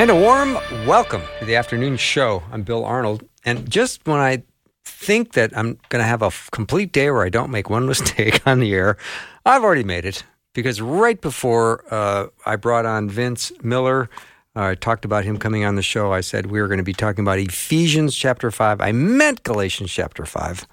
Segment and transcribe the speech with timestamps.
[0.00, 0.54] And a warm
[0.86, 2.42] welcome to the afternoon show.
[2.50, 3.22] I'm Bill Arnold.
[3.44, 4.42] And just when I
[4.82, 7.86] think that I'm going to have a f- complete day where I don't make one
[7.86, 8.96] mistake on the air,
[9.44, 10.24] I've already made it.
[10.54, 14.08] Because right before uh, I brought on Vince Miller,
[14.56, 16.14] uh, I talked about him coming on the show.
[16.14, 18.80] I said we were going to be talking about Ephesians chapter 5.
[18.80, 20.66] I meant Galatians chapter 5.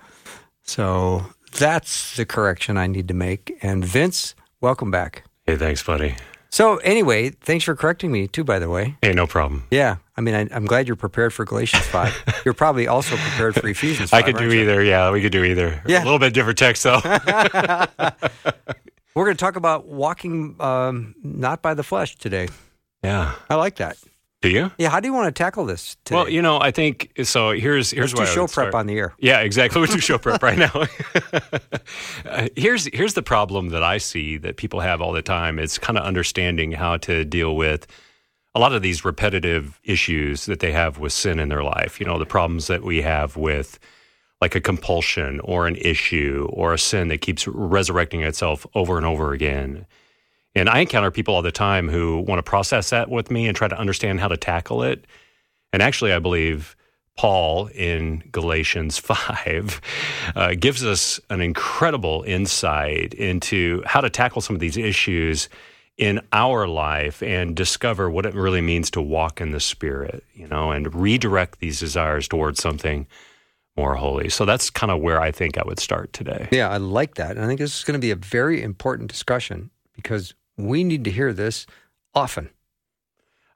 [0.63, 3.57] So that's the correction I need to make.
[3.61, 5.25] And Vince, welcome back.
[5.45, 6.15] Hey, thanks, buddy.
[6.49, 8.43] So anyway, thanks for correcting me too.
[8.43, 9.65] By the way, Hey, no problem.
[9.69, 12.15] yeah, I mean I, I'm glad you're prepared for Galatians five.
[12.45, 14.09] you're probably also prepared for Ephesians.
[14.11, 14.61] 5, I could do you?
[14.61, 14.81] either.
[14.83, 15.81] Yeah, we could do either.
[15.85, 16.03] Yeah.
[16.03, 16.99] A little bit different text, though.
[19.15, 22.49] We're going to talk about walking um, not by the flesh today.
[23.03, 23.33] yeah.
[23.49, 23.97] I like that.
[24.41, 24.71] Do you?
[24.77, 26.15] Yeah, how do you want to tackle this today?
[26.15, 27.51] Well, you know, I think so.
[27.51, 29.15] Here's here's Let's why do show prep on the air.
[29.17, 29.81] Yeah, exactly.
[29.81, 30.71] We'll do show prep right now.
[32.25, 35.59] Uh, here's here's the problem that I see that people have all the time.
[35.59, 37.87] It's kind of understanding how to deal with
[38.53, 41.99] a lot of these repetitive issues that they have with sin in their life.
[41.99, 43.79] You know, the problems that we have with
[44.41, 49.05] like a compulsion or an issue or a sin that keeps resurrecting itself over and
[49.05, 49.85] over again.
[50.57, 53.55] And I encounter people all the time who want to process that with me and
[53.55, 55.05] try to understand how to tackle it.
[55.71, 56.75] And actually, I believe
[57.17, 59.81] Paul in Galatians 5
[60.35, 65.49] uh, gives us an incredible insight into how to tackle some of these issues
[65.97, 70.47] in our life and discover what it really means to walk in the Spirit, you
[70.47, 73.07] know, and redirect these desires towards something
[73.75, 74.29] more holy.
[74.29, 76.49] So that's kind of where I think I would start today.
[76.51, 79.09] Yeah, I like that, and I think this is going to be a very important
[79.09, 81.65] discussion because we need to hear this
[82.13, 82.49] often.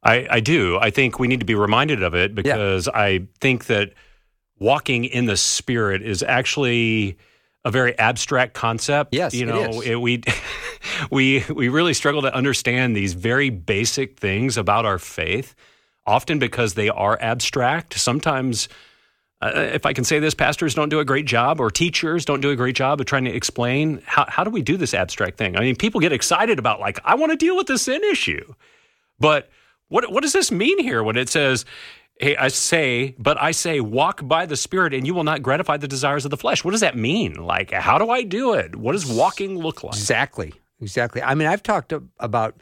[0.03, 0.79] I, I do.
[0.79, 3.93] I think we need to be reminded of it because I think that
[4.57, 7.17] walking in the spirit is actually
[7.63, 9.13] a very abstract concept.
[9.13, 9.97] Yes, you it know, is.
[9.97, 10.23] we
[11.11, 15.53] we we really struggle to understand these very basic things about our faith,
[16.05, 17.93] often because they are abstract.
[17.99, 18.69] Sometimes.
[19.41, 22.41] Uh, if I can say this, pastors don't do a great job, or teachers don't
[22.41, 25.37] do a great job of trying to explain how, how do we do this abstract
[25.37, 25.57] thing.
[25.57, 28.53] I mean, people get excited about like I want to deal with the sin issue,
[29.19, 29.49] but
[29.87, 31.65] what what does this mean here when it says,
[32.19, 35.77] "Hey, I say, but I say, walk by the Spirit, and you will not gratify
[35.77, 36.63] the desires of the flesh"?
[36.63, 37.35] What does that mean?
[37.35, 38.75] Like, how do I do it?
[38.75, 39.93] What does walking look like?
[39.93, 40.53] Exactly.
[40.81, 41.21] Exactly.
[41.21, 42.57] I mean, I've talked about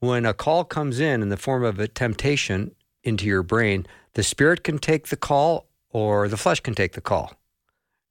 [0.00, 2.74] when a call comes in in the form of a temptation
[3.04, 7.00] into your brain, the spirit can take the call or the flesh can take the
[7.00, 7.32] call.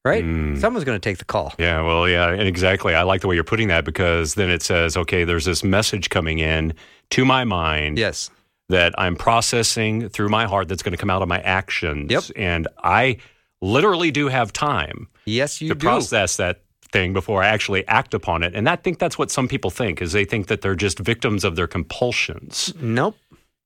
[0.05, 0.23] Right?
[0.23, 0.57] Mm.
[0.59, 1.53] Someone's going to take the call.
[1.59, 2.95] Yeah, well, yeah, and exactly.
[2.95, 6.09] I like the way you're putting that because then it says, okay, there's this message
[6.09, 6.73] coming in
[7.09, 8.29] to my mind Yes.
[8.69, 12.09] that I'm processing through my heart that's going to come out of my actions.
[12.09, 12.23] Yep.
[12.37, 13.17] And I
[13.61, 15.85] literally do have time Yes, you to do.
[15.85, 16.61] process that
[16.93, 18.55] thing before I actually act upon it.
[18.55, 21.43] And I think that's what some people think is they think that they're just victims
[21.43, 22.73] of their compulsions.
[22.79, 23.17] Nope.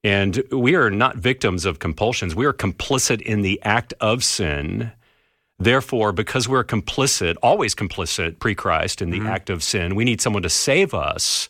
[0.04, 2.36] And we are not victims of compulsions.
[2.36, 4.92] We are complicit in the act of sin.
[5.60, 9.28] Therefore, because we're complicit, always complicit pre Christ in the mm-hmm.
[9.28, 11.50] act of sin, we need someone to save us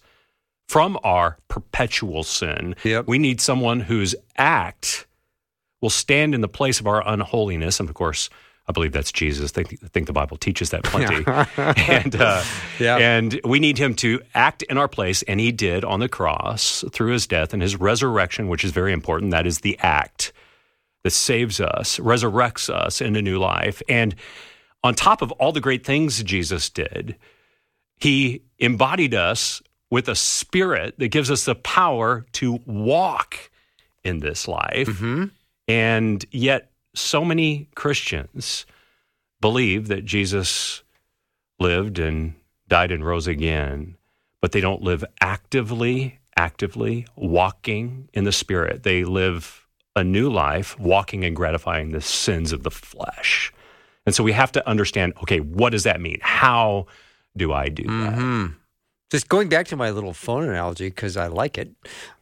[0.68, 2.76] from our perpetual sin.
[2.84, 3.08] Yep.
[3.08, 5.08] We need someone whose act
[5.82, 7.80] will stand in the place of our unholiness.
[7.80, 8.30] And of course,
[8.68, 9.52] I believe that's Jesus.
[9.52, 11.24] I think, I think the Bible teaches that plenty.
[11.92, 12.44] and, uh,
[12.80, 12.98] Yeah.
[12.98, 16.84] and we need him to act in our place, and he did on the cross
[16.92, 19.32] through his death and his resurrection, which is very important.
[19.32, 20.32] That is the act
[21.04, 23.82] that saves us, resurrects us into new life.
[23.90, 24.16] And
[24.84, 27.16] on top of all the great things Jesus did,
[27.98, 33.52] he embodied us with a spirit that gives us the power to walk
[34.04, 34.88] in this life.
[34.88, 35.26] Mm-hmm.
[35.68, 38.66] And yet, so many Christians
[39.40, 40.84] believe that Jesus
[41.60, 42.36] lived and
[42.68, 43.98] died and rose again,
[44.42, 48.84] but they don't live actively, actively walking in the Spirit.
[48.84, 53.52] They live a new life, walking and gratifying the sins of the flesh.
[54.06, 56.20] And so we have to understand okay, what does that mean?
[56.22, 56.88] How
[57.38, 58.14] do I do that?
[58.14, 58.46] hmm
[59.12, 61.72] Just going back to my little phone analogy because I like it.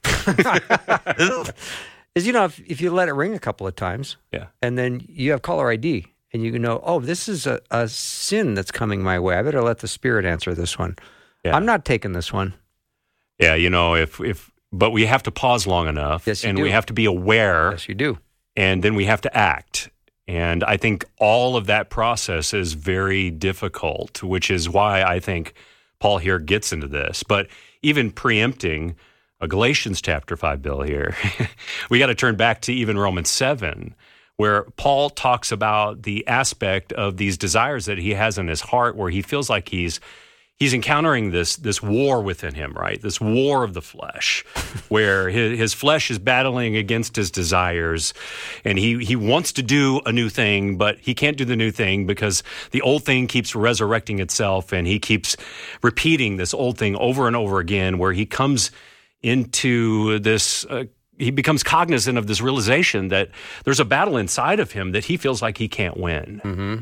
[2.19, 4.48] is you know if, if you let it ring a couple of times, Yeah.
[4.62, 8.54] and then you have caller ID, and you know, oh, this is a, a sin
[8.54, 9.36] that's coming my way.
[9.38, 10.95] I better let the Spirit answer this one.
[11.44, 11.56] Yeah.
[11.56, 12.54] I'm not taking this one.
[13.39, 16.63] Yeah, you know, if if but we have to pause long enough Yes, and do.
[16.63, 18.18] we have to be aware Yes, you do.
[18.56, 19.89] and then we have to act.
[20.27, 25.54] And I think all of that process is very difficult, which is why I think
[26.00, 27.24] Paul here gets into this.
[27.24, 27.48] But
[27.81, 28.95] even preempting
[29.41, 31.15] a Galatians chapter 5 bill here,
[31.89, 33.95] we got to turn back to even Romans 7,
[34.36, 38.95] where Paul talks about the aspect of these desires that he has in his heart,
[38.95, 40.00] where he feels like he's
[40.57, 43.01] he's encountering this this war within him, right?
[43.01, 44.44] This war of the flesh,
[44.89, 48.13] where his, his flesh is battling against his desires,
[48.65, 51.71] and he he wants to do a new thing, but he can't do the new
[51.71, 55.38] thing because the old thing keeps resurrecting itself, and he keeps
[55.81, 58.71] repeating this old thing over and over again, where he comes
[59.21, 60.66] into this.
[60.66, 60.86] Uh,
[61.18, 63.30] he becomes cognizant of this realization that
[63.66, 66.75] there's a battle inside of him that he feels like he can't win Mm-hmm.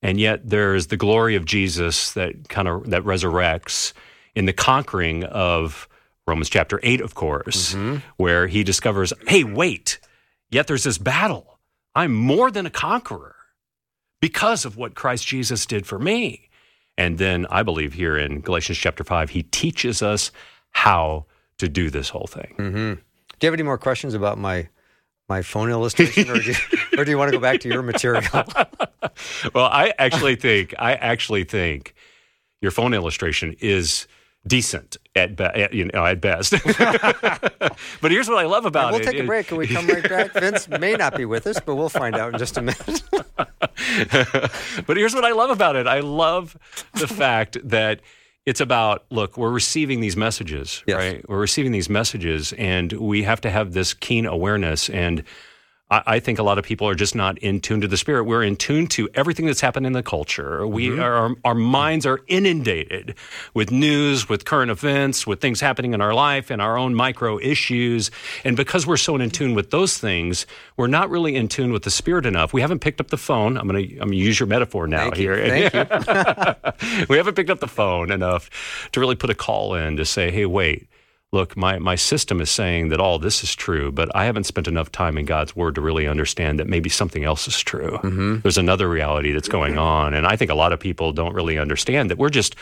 [0.00, 3.92] and yet there's the glory of Jesus that kind of that resurrects
[4.34, 5.86] in the conquering of
[6.26, 7.76] Romans chapter 8 of course
[8.16, 9.98] where he discovers hey wait
[10.50, 11.58] yet there's this battle
[11.94, 13.36] I'm more than a conqueror
[14.22, 16.48] because of what Christ Jesus did for me
[16.96, 20.32] and then I believe here in Galatians chapter 5 he teaches us
[20.70, 21.26] how
[21.58, 23.00] to do this whole thing Mm-hmm.
[23.38, 24.68] Do you have any more questions about my
[25.28, 26.54] my phone illustration, or do you,
[26.98, 28.22] or do you want to go back to your material?
[29.54, 31.94] well, I actually think I actually think
[32.60, 34.06] your phone illustration is
[34.46, 36.52] decent at, be- at you know at best.
[38.00, 38.92] but here's what I love about it.
[38.92, 39.12] we'll it.
[39.12, 39.46] take a break.
[39.46, 40.32] Can we come right back?
[40.32, 43.02] Vince may not be with us, but we'll find out in just a minute.
[44.86, 45.86] but here's what I love about it.
[45.86, 46.56] I love
[46.94, 48.00] the fact that
[48.46, 50.96] it's about look, we're receiving these messages, Yes.
[50.96, 51.28] right?
[51.28, 54.90] We're receiving these messages, and we have to have this keen awareness.
[54.90, 55.24] And
[55.90, 58.24] I, I think a lot of people are just not in tune to the spirit.
[58.24, 60.66] We're in tune to everything that's happened in the culture.
[60.66, 61.00] We Mm-hmm.
[61.00, 63.14] are, our, our minds are inundated
[63.54, 67.38] with news, with current events, with things happening in our life and our own micro
[67.38, 68.10] issues.
[68.44, 70.46] And because we're so in tune with those things,
[70.76, 72.52] we're not really in tune with the spirit enough.
[72.52, 73.56] We haven't picked up the phone.
[73.56, 75.32] I'm going to I'm gonna use your metaphor now Thank you.
[75.32, 75.70] here.
[75.70, 75.74] Thank
[76.96, 77.06] you.
[77.08, 80.30] we haven't picked up the phone enough to really put a call in to say,
[80.30, 80.86] hey, wait,
[81.34, 84.68] look, my, my system is saying that all this is true, but I haven't spent
[84.68, 87.98] enough time in God's word to really understand that maybe something else is true.
[88.02, 88.38] Mm-hmm.
[88.38, 90.14] There's another reality that's going on.
[90.14, 92.54] And I think a lot of people don't really understand that we're just,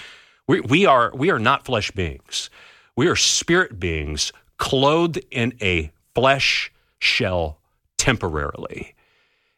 [0.48, 2.50] we, we, are, we are not flesh beings.
[2.96, 7.58] We are spirit beings clothed in a flesh shell
[7.98, 8.94] temporarily.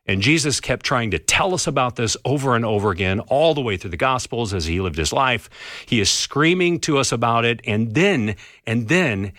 [0.06, 3.62] And Jesus kept trying to tell us about this over and over again, all the
[3.62, 5.48] way through the Gospels as he lived his life.
[5.86, 7.60] He is screaming to us about it.
[7.64, 8.36] And then,
[8.66, 9.32] and then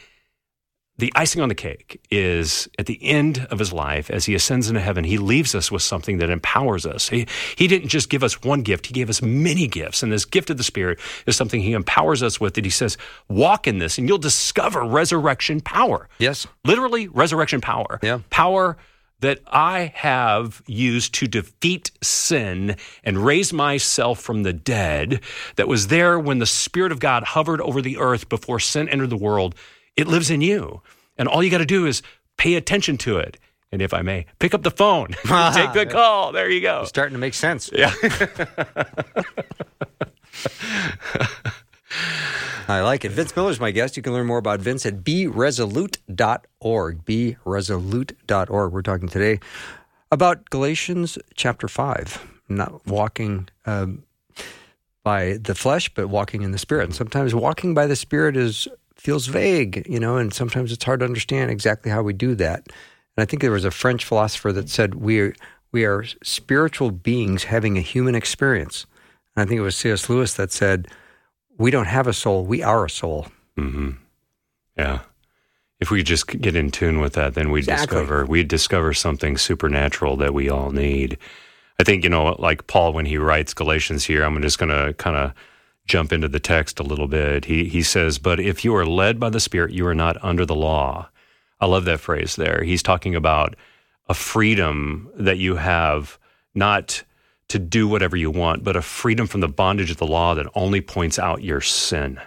[0.97, 4.69] the icing on the cake is at the end of his life, as he ascends
[4.69, 7.09] into heaven, he leaves us with something that empowers us.
[7.09, 7.27] He,
[7.57, 10.03] he didn't just give us one gift, he gave us many gifts.
[10.03, 12.97] And this gift of the Spirit is something he empowers us with that he says,
[13.27, 16.47] walk in this and you'll discover resurrection power yes.
[16.63, 18.00] literally resurrection power.
[18.01, 18.19] Yeah.
[18.29, 18.77] Power
[19.25, 25.19] that I have used to defeat sin and raise myself from the dead,
[25.56, 29.10] that was there when the Spirit of God hovered over the earth before sin entered
[29.10, 29.56] the world.
[29.95, 30.83] It lives in you.
[31.18, 32.04] And all you got to do is
[32.38, 33.39] pay attention to it.
[33.72, 35.51] And if I may, pick up the phone, ah.
[35.56, 36.31] take the call.
[36.31, 36.86] There you go.
[36.86, 37.72] Starting to make sense.
[37.74, 37.94] Yeah.
[42.68, 43.12] I like it.
[43.12, 43.95] Vince Miller's my guest.
[43.95, 47.06] You can learn more about Vince at beresolute.org.
[47.06, 48.74] Beresolute.org.
[48.74, 49.39] We're talking today
[50.12, 54.03] about Galatians chapter 5, not walking um,
[55.03, 56.86] by the flesh, but walking in the spirit.
[56.86, 61.01] And sometimes walking by the spirit is feels vague, you know, and sometimes it's hard
[61.01, 62.63] to understand exactly how we do that.
[63.15, 65.36] And I think there was a French philosopher that said we are,
[65.72, 68.88] we are spiritual beings having a human experience.
[69.36, 70.10] And I think it was C.S.
[70.10, 70.88] Lewis that said,
[71.57, 73.27] we don't have a soul, we are a soul.
[73.57, 73.91] hmm
[74.77, 75.00] Yeah.
[75.79, 77.85] If we just get in tune with that, then we Exactly.
[78.00, 81.17] discover we discover something supernatural that we all need.
[81.79, 84.24] I think you know, like Paul when he writes Galatians here.
[84.24, 85.33] I'm just going to kind of
[85.85, 87.45] jump into the text a little bit.
[87.45, 90.45] He he says, "But if you are led by the Spirit, you are not under
[90.45, 91.09] the law."
[91.59, 92.63] I love that phrase there.
[92.63, 93.55] He's talking about
[94.07, 96.17] a freedom that you have,
[96.53, 97.03] not
[97.50, 100.48] to do whatever you want, but a freedom from the bondage of the law that
[100.56, 102.20] only points out your sin.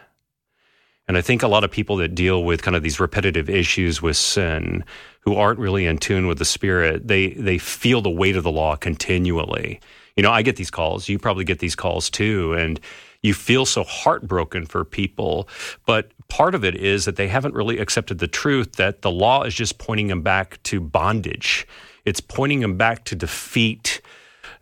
[1.08, 4.02] And I think a lot of people that deal with kind of these repetitive issues
[4.02, 4.84] with sin
[5.20, 8.52] who aren't really in tune with the spirit, they they feel the weight of the
[8.52, 9.80] law continually.
[10.16, 12.78] You know, I get these calls, you probably get these calls too, and
[13.22, 15.48] you feel so heartbroken for people,
[15.86, 19.42] but part of it is that they haven't really accepted the truth that the law
[19.42, 21.66] is just pointing them back to bondage.
[22.04, 23.97] It's pointing them back to defeat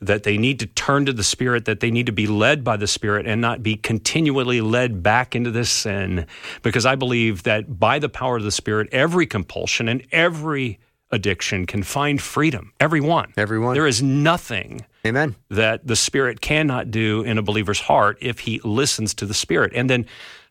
[0.00, 2.76] that they need to turn to the Spirit, that they need to be led by
[2.76, 6.26] the Spirit and not be continually led back into this sin.
[6.62, 10.78] Because I believe that by the power of the Spirit, every compulsion and every
[11.10, 12.72] addiction can find freedom.
[12.80, 13.32] Everyone.
[13.36, 13.74] Everyone.
[13.74, 15.36] There is nothing Amen.
[15.50, 19.72] that the Spirit cannot do in a believer's heart if he listens to the Spirit.
[19.74, 20.06] And then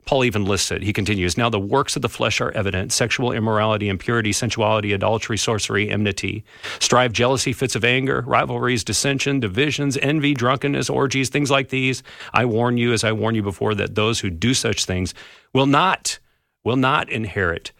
[0.05, 0.83] Paul even lists it.
[0.83, 5.37] He continues Now the works of the flesh are evident sexual immorality, impurity, sensuality, adultery,
[5.37, 6.43] sorcery, enmity,
[6.79, 12.03] strife, jealousy, fits of anger, rivalries, dissension, divisions, envy, drunkenness, orgies, things like these.
[12.33, 15.13] I warn you, as I warned you before, that those who do such things
[15.53, 16.19] will not,
[16.63, 17.71] will not inherit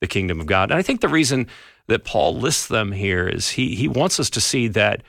[0.00, 0.70] the kingdom of God.
[0.70, 1.46] And I think the reason
[1.88, 5.02] that Paul lists them here is he, he wants us to see that,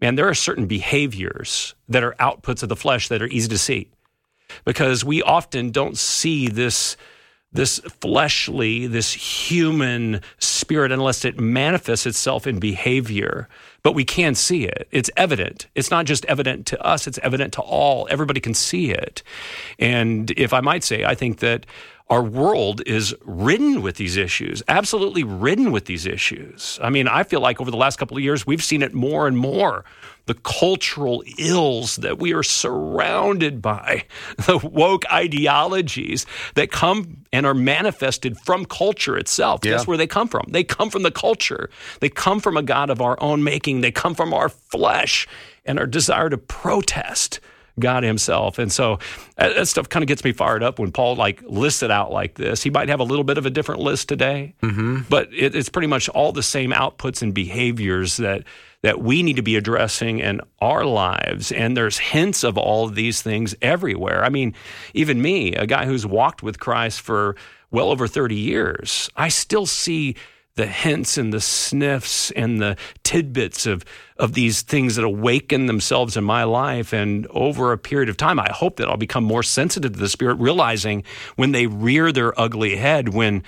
[0.00, 3.58] man, there are certain behaviors that are outputs of the flesh that are easy to
[3.58, 3.90] see
[4.64, 6.96] because we often don't see this
[7.52, 13.48] this fleshly, this human spirit unless it manifests itself in behavior.
[13.86, 14.88] But we can see it.
[14.90, 15.68] It's evident.
[15.76, 18.08] It's not just evident to us, it's evident to all.
[18.10, 19.22] Everybody can see it.
[19.78, 21.66] And if I might say, I think that
[22.10, 26.80] our world is ridden with these issues, absolutely ridden with these issues.
[26.82, 29.28] I mean, I feel like over the last couple of years, we've seen it more
[29.28, 29.84] and more
[30.26, 34.04] the cultural ills that we are surrounded by,
[34.46, 39.60] the woke ideologies that come and are manifested from culture itself.
[39.64, 39.72] Yeah.
[39.72, 40.46] Guess where they come from?
[40.48, 41.70] They come from the culture.
[42.00, 43.75] They come from a God of our own making.
[43.80, 45.26] They come from our flesh
[45.64, 47.40] and our desire to protest.
[47.78, 48.58] God Himself.
[48.58, 48.98] And so
[49.36, 52.10] that, that stuff kind of gets me fired up when Paul like lists it out
[52.10, 52.62] like this.
[52.62, 55.00] He might have a little bit of a different list today, mm-hmm.
[55.08, 58.44] but it, it's pretty much all the same outputs and behaviors that
[58.82, 61.50] that we need to be addressing in our lives.
[61.50, 64.22] And there's hints of all of these things everywhere.
[64.22, 64.54] I mean,
[64.94, 67.36] even me, a guy who's walked with Christ for
[67.70, 70.14] well over 30 years, I still see
[70.56, 73.84] the hints and the sniffs and the tidbits of
[74.18, 76.92] of these things that awaken themselves in my life.
[76.92, 80.08] And over a period of time i hope that i'll become more sensitive to the
[80.08, 81.04] spirit realizing
[81.36, 83.42] when they rear their ugly head when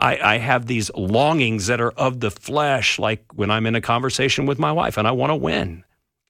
[0.00, 3.80] I, I have these longings that are of the flesh like when i'm in a
[3.80, 5.84] conversation with my wife and i want to win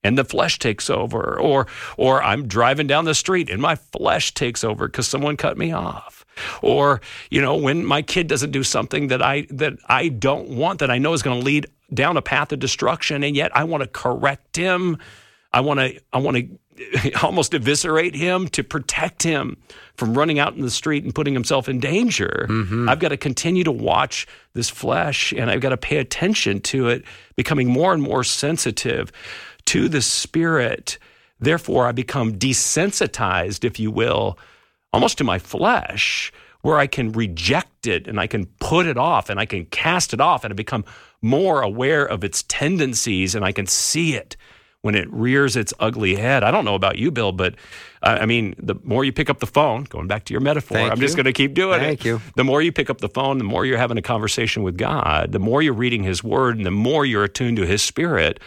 [0.05, 1.67] and the flesh takes over or
[1.97, 5.73] or I'm driving down the street and my flesh takes over cuz someone cut me
[5.73, 6.14] off
[6.63, 7.01] or
[7.31, 10.91] you know when my kid doesn't do something that I that I don't want that
[10.91, 13.83] I know is going to lead down a path of destruction and yet I want
[13.83, 14.99] to correct him
[15.53, 16.49] I want to I want to
[17.23, 19.57] almost eviscerate him to protect him
[19.97, 22.47] from running out in the street and putting himself in danger.
[22.49, 22.89] Mm-hmm.
[22.89, 26.89] I've got to continue to watch this flesh and I've got to pay attention to
[26.89, 27.05] it
[27.37, 29.13] becoming more and more sensitive
[29.67, 30.99] to the spirit.
[31.41, 34.39] Therefore, I become desensitized, if you will,
[34.95, 36.33] almost to my flesh,
[36.63, 40.15] where I can reject it and I can put it off and I can cast
[40.15, 40.85] it off and I become
[41.21, 44.37] more aware of its tendencies and I can see it
[44.83, 46.45] when it rears its ugly head.
[46.45, 47.55] I don't know about you, Bill, but
[48.03, 50.77] uh, I mean, the more you pick up the phone, going back to your metaphor,
[50.77, 51.85] Thank I'm just going to keep doing it.
[51.85, 52.21] Thank you.
[52.37, 55.33] The more you pick up the phone, the more you're having a conversation with God,
[55.33, 58.39] the more you're reading His Word, and the more you're attuned to His Spirit.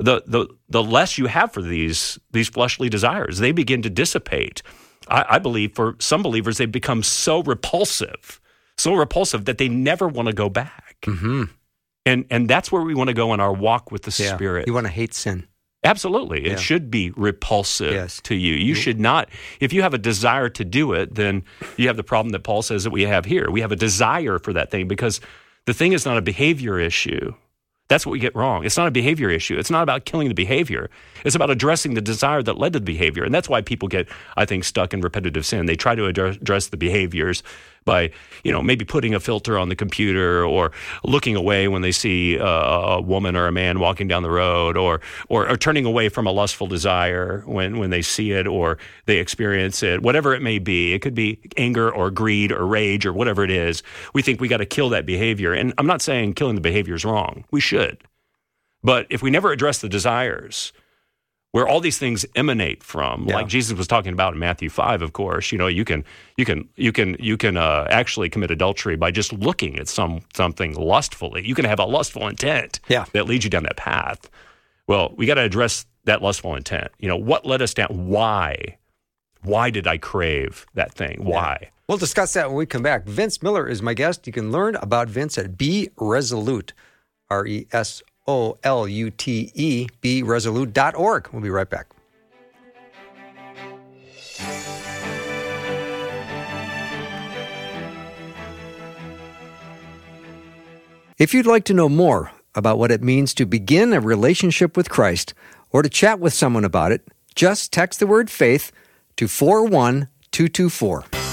[0.00, 4.60] The, the the less you have for these these fleshly desires, they begin to dissipate.
[5.08, 8.40] I, I believe for some believers, they become so repulsive,
[8.76, 10.96] so repulsive that they never want to go back.
[11.02, 11.44] Mm-hmm.
[12.06, 14.34] And and that's where we want to go in our walk with the Yeah.
[14.34, 14.66] Spirit.
[14.66, 15.46] You want to hate sin.
[15.84, 16.44] Absolutely.
[16.46, 16.56] It Yeah.
[16.56, 18.20] should be repulsive Yes.
[18.22, 18.54] to you.
[18.54, 19.28] You should not,
[19.60, 21.42] if you have a desire to do it, then
[21.76, 23.50] you have the problem that Paul says that we have here.
[23.50, 25.20] We have a desire for that thing because
[25.66, 27.34] the thing is not a behavior issue.
[27.88, 28.64] That's what we get wrong.
[28.64, 29.58] It's not a behavior issue.
[29.58, 30.88] It's not about killing the behavior.
[31.22, 33.24] It's about addressing the desire that led to the behavior.
[33.24, 35.66] And that's why people get, I think, stuck in repetitive sin.
[35.66, 37.42] They try to address, the behaviors
[37.84, 38.10] by,
[38.42, 40.72] you know, maybe putting a filter on the computer or
[41.02, 44.76] looking away when they see uh, a woman or a man walking down the road
[44.76, 48.78] or, or, or turning away from a lustful desire when, when they see it or
[49.06, 50.92] they experience it, whatever it may be.
[50.92, 53.82] It could be anger or greed or rage or whatever it is.
[54.12, 55.52] We think we got to kill that behavior.
[55.52, 57.44] And I'm not saying killing the behavior is wrong.
[57.50, 57.98] We should.
[58.82, 60.72] But if we never address the desires,
[61.54, 63.36] where all these things emanate from, Yeah.
[63.36, 66.04] like Jesus was talking about in Matthew five, of course, you know, you can
[66.36, 70.22] you can you can you can uh, actually commit adultery by just looking at some
[70.34, 71.46] something lustfully.
[71.46, 73.04] You can have a lustful intent Yeah.
[73.12, 74.28] that leads you down that path.
[74.88, 76.88] Well, we got to address that lustful intent.
[76.98, 78.08] You know, what led us down?
[78.08, 78.78] Why?
[79.42, 81.24] Why did I crave that thing?
[81.24, 81.70] Why?
[81.88, 83.04] We'll discuss that when we come back.
[83.06, 84.26] Vince Miller is my guest.
[84.26, 86.72] You can learn about Vince at Be Resolute,
[87.30, 91.28] R E S O L U T E, BeResolute.org.
[91.32, 91.86] We'll be right back.
[101.16, 104.90] If you'd like to know more about what it means to begin a relationship with
[104.90, 105.32] Christ
[105.70, 108.72] or to chat with someone about it, just text the word faith
[109.16, 111.23] to 41224.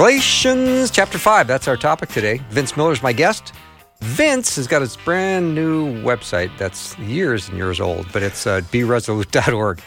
[0.00, 2.40] Galatians chapter 5, that's our topic today.
[2.48, 3.52] Vince Miller is my guest.
[4.00, 8.62] Vince has got his brand new website that's years and years old, but it's uh,
[8.72, 9.82] beresolute.org.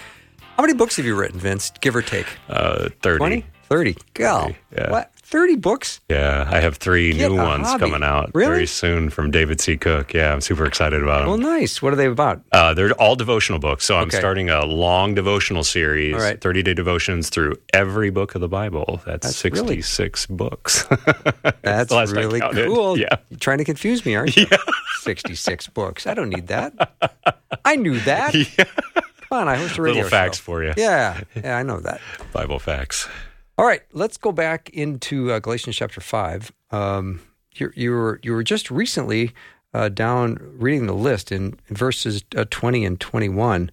[0.56, 2.28] How many books have you written, Vince, give or take?
[2.48, 3.18] Uh, 30.
[3.18, 3.46] 20?
[3.64, 3.98] 30.
[4.14, 4.42] Go.
[4.42, 4.92] 30, yeah.
[4.92, 5.12] What?
[5.34, 6.00] 30 books?
[6.10, 7.80] Yeah, I have three Get new ones hobby.
[7.90, 8.52] coming out Really?
[8.52, 9.78] very soon from David C.
[9.78, 10.14] Cook.
[10.14, 11.28] Yeah, I'm super excited about them.
[11.30, 11.82] Well, nice.
[11.82, 12.44] What are they about?
[12.52, 13.84] Uh, they're all devotional books.
[13.84, 14.20] So I'm Okay.
[14.20, 16.40] starting a long devotional series, All right.
[16.40, 19.02] 30 day devotions through every book of the Bible.
[19.08, 20.84] That's, That's really- 66 books.
[21.64, 22.96] That's the last I really cool.
[23.00, 23.16] Yeah.
[23.32, 24.46] You're trying to confuse me, aren't you?
[24.52, 24.58] Yeah.
[25.02, 26.06] 66 books.
[26.06, 26.74] I don't need that.
[27.66, 28.34] I knew that.
[29.30, 30.44] Come on, I host a radio Little facts show.
[30.44, 30.74] for you.
[30.78, 32.02] Yeah, yeah, I know that.
[32.34, 33.08] Bible facts.
[33.58, 36.52] All right, let's go back into uh, Galatians chapter five.
[36.72, 37.22] Um,
[37.56, 39.32] you, you were you were just recently
[39.74, 43.70] uh, down reading the list in, in verses uh, twenty and twenty one.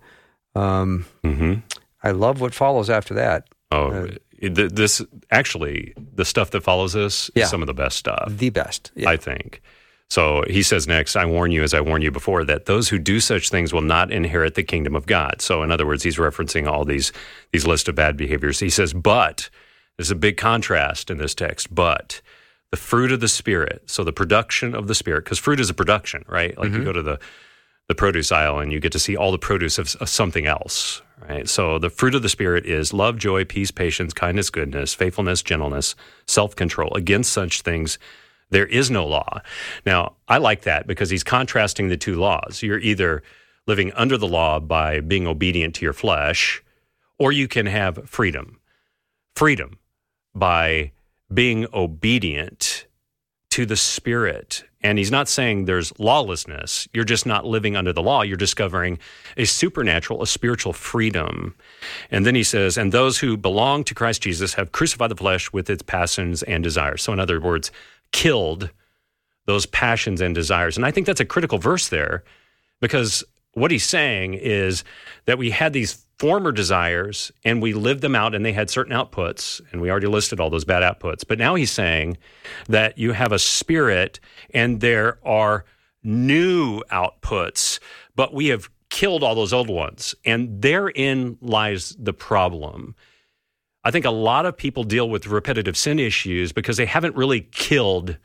[0.54, 1.54] Um, hmm
[2.02, 3.48] I love what follows after that.
[3.72, 4.06] Oh, Uh,
[4.40, 7.44] th- this actually, the stuff that follows this Yeah.
[7.44, 8.24] is some of the best stuff.
[8.28, 8.90] The best.
[8.94, 9.08] Yeah.
[9.10, 9.60] I think.
[10.08, 12.98] So he says next, I warn you, as I warned you before, that those who
[12.98, 15.40] do such things will not inherit the kingdom of God.
[15.40, 17.12] So, in other words, he's referencing all these
[17.52, 18.58] these list of bad behaviors.
[18.60, 19.48] He says, but
[20.00, 21.74] there's a big contrast in this text.
[21.74, 22.22] But
[22.70, 25.74] the fruit of the spirit, so the production of the spirit, because fruit is a
[25.74, 26.56] production, right?
[26.56, 26.84] Like you mm-hmm.
[26.84, 27.20] go to the
[27.88, 31.02] the produce aisle and you get to see all the produce of, of something else,
[31.28, 31.46] right?
[31.46, 35.94] So the fruit of the spirit is love, joy, peace, patience, kindness, goodness, faithfulness, gentleness,
[36.26, 36.94] self-control.
[36.94, 37.98] Against such things
[38.48, 39.42] there is no law.
[39.84, 42.62] Now, I like that because he's contrasting the two laws.
[42.62, 43.22] You're either
[43.66, 46.62] living under the law by being obedient to your flesh,
[47.18, 48.60] or you can have freedom.
[49.34, 49.76] Freedom
[50.34, 50.92] by
[51.32, 52.86] being obedient
[53.50, 54.64] to the Spirit.
[54.82, 56.88] And he's not saying there's lawlessness.
[56.94, 58.22] You're just not living under the law.
[58.22, 58.98] You're discovering
[59.36, 61.54] a supernatural, a spiritual freedom.
[62.10, 65.52] And then he says, and those who belong to Christ Jesus have crucified the flesh
[65.52, 67.02] with its passions and desires.
[67.02, 67.70] So, in other words,
[68.12, 68.70] killed
[69.44, 70.76] those passions and desires.
[70.76, 72.24] And I think that's a critical verse there
[72.80, 74.84] because what he's saying is
[75.26, 78.92] that we had these former desires and we lived them out and they had certain
[78.92, 81.24] outputs and we already listed all those bad outputs.
[81.26, 82.18] But now he's saying
[82.68, 84.20] that you have a spirit
[84.52, 85.64] and there are
[86.02, 87.78] new outputs
[88.20, 92.94] but we have killed all those old ones and therein lies the problem.
[93.82, 97.40] I think a lot of people deal with repetitive sin issues because they haven't really
[97.52, 98.18] killed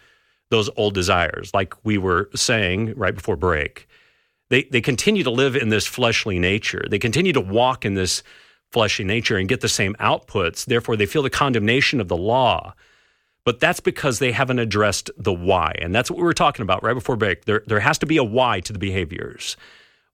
[0.49, 3.87] those old desires like we were saying right before break
[4.49, 6.85] they they continue to live in this fleshly nature.
[6.89, 8.23] They continue to walk in this
[8.71, 10.65] fleshly nature and get the same outputs.
[10.65, 12.73] Therefore, they feel the condemnation of the law.
[13.45, 15.75] But that's because they haven't addressed the why.
[15.79, 17.45] And that's what we were talking about right before break.
[17.45, 19.55] There, there has to be a why to the behaviors.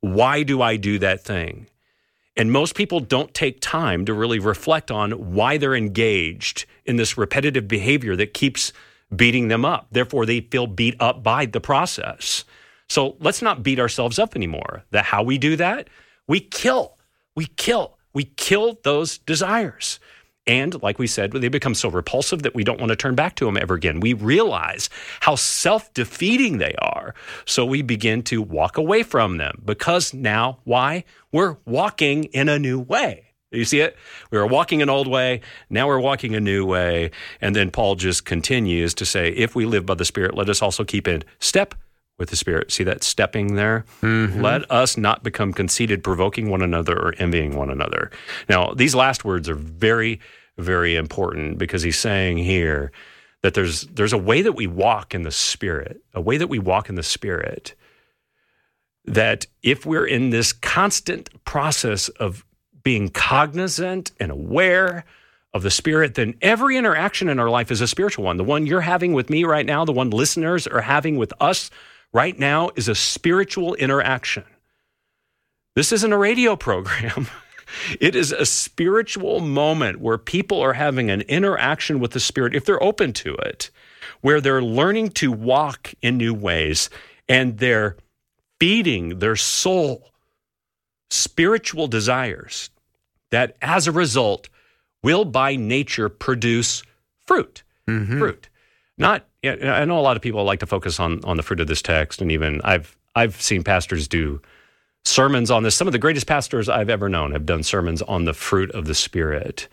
[0.01, 1.67] Why do I do that thing?
[2.35, 7.17] And most people don't take time to really reflect on why they're engaged in this
[7.17, 8.73] repetitive behavior that keeps
[9.15, 9.87] beating them up.
[9.91, 12.43] Therefore, they feel beat up by the process.
[12.91, 14.83] So let's not beat ourselves up anymore.
[14.91, 15.87] That how we do that,
[16.27, 16.97] we kill,
[17.35, 20.01] we kill, we kill those desires.
[20.45, 23.37] And like we said, they become so repulsive that we don't want to turn back
[23.37, 24.01] to them ever again.
[24.01, 24.89] We realize
[25.21, 27.15] how self defeating they are.
[27.45, 31.05] So we begin to walk away from them because now, why?
[31.31, 33.27] We're walking in a new way.
[33.51, 33.95] You see it?
[34.31, 35.39] We were walking an old way.
[35.69, 37.11] Now we're walking a new way.
[37.39, 40.61] And then Paul just continues to say, if we live by the Spirit, let us
[40.61, 41.73] also keep in step
[42.21, 42.71] with the Spirit.
[42.71, 43.83] See that stepping there?
[44.01, 44.41] Mm-hmm.
[44.41, 48.11] Let us not become conceited, provoking one another or envying one another.
[48.47, 50.21] Now, these last words are very,
[50.57, 52.91] very important because he's saying here
[53.41, 56.59] that there's there's a way that we walk in the Spirit, a way that we
[56.59, 57.73] walk in the Spirit
[59.05, 62.45] that if we're in this constant process of
[62.83, 65.05] being cognizant and aware
[65.53, 68.37] of the Spirit, then every interaction in our life is a spiritual one.
[68.37, 71.69] The one you're having with me right now, the one listeners are having with us
[72.13, 74.43] right now is a spiritual interaction.
[75.75, 77.27] This isn't a radio program.
[78.01, 82.65] It is a spiritual moment where people are having an interaction with the Spirit, if
[82.65, 83.69] they're open to it,
[84.19, 86.89] where they're learning to walk in new ways
[87.29, 87.95] and they're
[88.59, 90.11] feeding their soul
[91.09, 92.69] spiritual desires
[93.31, 94.49] that as a result
[95.03, 96.83] will by nature produce
[97.25, 97.63] fruit.
[97.87, 98.19] Mm-hmm.
[98.19, 98.49] Fruit.
[99.01, 101.67] Not I know a lot of people like to focus on on the fruit of
[101.67, 104.41] this text and even I've I've seen pastors do
[105.03, 105.75] sermons on this.
[105.75, 108.85] Some of the greatest pastors I've ever known have done sermons on the fruit of
[108.85, 109.67] the spirit.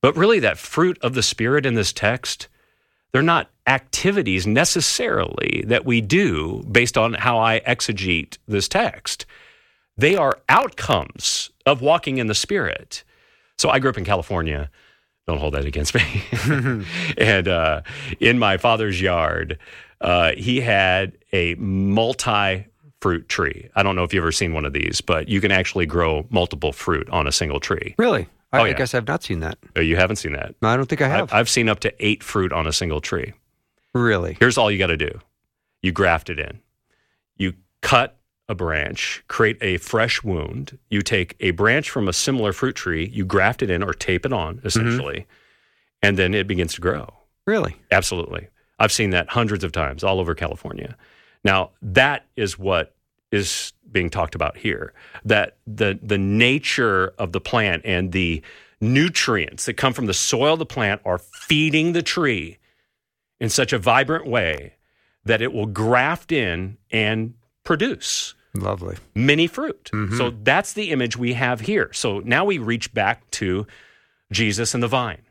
[0.00, 2.48] But really, that fruit of the Spirit in this text,
[3.12, 9.26] they're not activities necessarily that we do based on how I exegete this text.
[9.96, 13.02] They are outcomes of walking in the Spirit.
[13.58, 14.70] So I grew up in California.
[15.26, 16.22] Don't hold that against me.
[17.18, 17.82] and uh,
[18.20, 19.58] in my father's yard,
[20.00, 22.66] uh, he had a multi
[23.00, 23.68] fruit tree.
[23.74, 26.26] I don't know if you've ever seen one of these, but you can actually grow
[26.30, 27.94] multiple fruit on a single tree.
[27.98, 28.28] Really?
[28.52, 29.58] I, Oh, I guess I've not seen that.
[29.74, 30.54] Oh, you haven't seen that?
[30.62, 31.32] No, I don't think I have.
[31.32, 33.32] I- I've seen up to eight fruit on a single tree.
[33.92, 34.36] really?
[34.38, 35.20] Here's all you got to do
[35.82, 36.60] you graft it in.
[37.36, 38.15] You cut
[38.48, 40.78] a branch, create a fresh wound.
[40.88, 44.24] You take a branch from a similar fruit tree, you graft it in or tape
[44.24, 44.66] it on, mm-hmm.
[44.66, 45.26] essentially,
[46.02, 47.12] and then it begins to grow.
[47.46, 47.76] Really?
[47.90, 48.48] Absolutely.
[48.78, 50.96] I've seen that hundreds of times all over California.
[51.44, 52.94] Now, that is what
[53.32, 54.92] is being talked about here.
[55.24, 58.42] That the the nature of the plant and the
[58.80, 62.58] nutrients that come from the soil of the plant are feeding the tree
[63.40, 64.74] in such a vibrant way
[65.24, 67.34] that it will graft in and
[67.66, 68.96] produce Lovely.
[69.14, 69.90] many fruit.
[69.92, 70.16] Mm-hmm.
[70.16, 71.92] So that's the image we have here.
[71.92, 73.66] So now we reach back to
[74.32, 75.22] Jesus and the vine.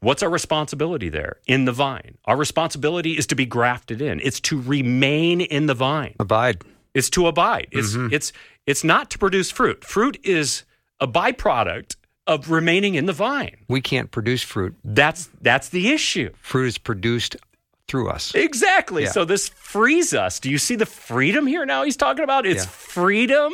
[0.00, 2.16] What's our responsibility there in the vine?
[2.24, 4.20] Our responsibility is to be grafted in.
[4.20, 6.16] It's to remain in the vine.
[6.18, 6.62] Abide.
[6.94, 7.68] It's to abide.
[7.70, 8.12] It's mm-hmm.
[8.12, 8.32] it's
[8.66, 9.84] it's not to produce fruit.
[9.84, 10.64] Fruit is
[11.00, 13.56] a byproduct of remaining in the vine.
[13.68, 14.74] We can't produce fruit.
[14.84, 16.30] That's that's the issue.
[16.40, 17.36] Fruit is produced
[17.90, 18.32] through us.
[18.34, 19.02] Exactly.
[19.02, 19.10] Yeah.
[19.10, 20.38] So this frees us.
[20.38, 22.46] Do you see the freedom here now he's talking about?
[22.46, 22.70] It's Yeah.
[22.70, 23.52] freedom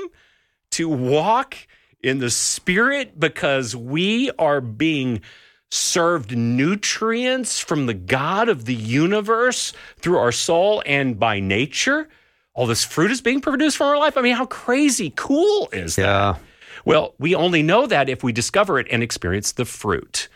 [0.73, 1.57] to walk
[2.03, 5.23] in the spirit because we are being
[5.71, 12.09] served nutrients from the God of the universe through our soul and by nature.
[12.55, 14.17] All this fruit is being produced from our life.
[14.17, 16.39] I mean, how crazy cool is that?
[16.85, 20.29] Well, we only know that if we discover it and experience the fruit.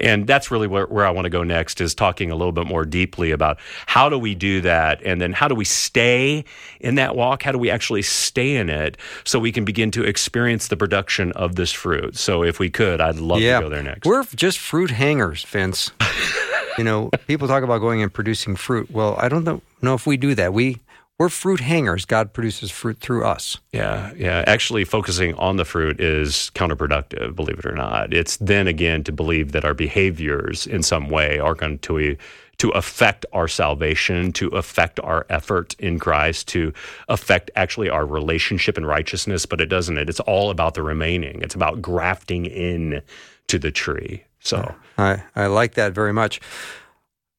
[0.00, 2.66] And that's really where, where I want to go next is talking a little bit
[2.66, 5.00] more deeply about how do we do that?
[5.04, 6.44] And then how do we stay
[6.80, 7.44] in that walk?
[7.44, 11.30] How do we actually stay in it so we can begin to experience the production
[11.32, 12.16] of this fruit?
[12.16, 13.60] So if we could, I'd love yeah.
[13.60, 14.06] to go there next.
[14.06, 15.92] We're just fruit hangers, Vince.
[16.78, 18.90] you know, people talk about going and producing fruit.
[18.90, 20.52] Well, I don't know, know if we do that.
[20.52, 20.80] We
[21.18, 22.04] we're fruit hangers.
[22.04, 23.58] God produces fruit through us.
[23.72, 24.44] Yeah, yeah.
[24.46, 28.12] Actually, focusing on the fruit is counterproductive, believe it or not.
[28.12, 32.16] It's then again to believe that our behaviors in some way are going to
[32.56, 36.72] to affect our salvation, to affect our effort in Christ, to
[37.08, 39.98] affect actually our relationship and righteousness, but it doesn't.
[39.98, 40.08] It.
[40.08, 41.42] It's all about the remaining.
[41.42, 43.02] It's about grafting in
[43.48, 44.24] to the tree.
[44.40, 46.40] So I, I like that very much.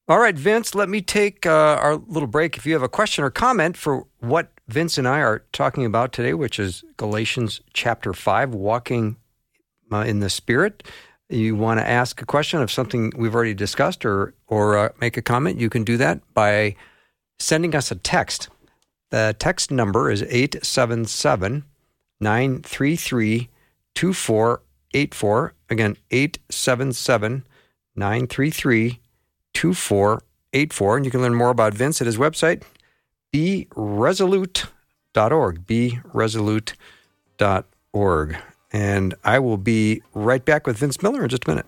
[0.08, 2.56] All right, Vince, let me take uh, our little break.
[2.56, 6.12] If you have a question or comment for what Vince and I are talking about
[6.12, 9.16] today, which is Galatians chapter 5, walking
[9.90, 10.84] uh, in the Spirit,
[11.28, 15.16] you want to ask a question of something we've already discussed or, or uh, make
[15.16, 16.76] a comment, you can do that by
[17.40, 18.48] sending us a text.
[19.10, 21.64] The text number is 877
[22.20, 23.48] 933
[23.96, 25.54] 2484.
[25.68, 27.44] Again, 877
[27.96, 29.00] 933
[29.56, 30.96] 2484.
[30.96, 32.62] And you can learn more about Vince at his website,
[33.32, 35.66] beresolute.org.
[35.66, 38.36] Beresolute.org.
[38.72, 41.64] And I will be right back with Vince Miller in just a minute.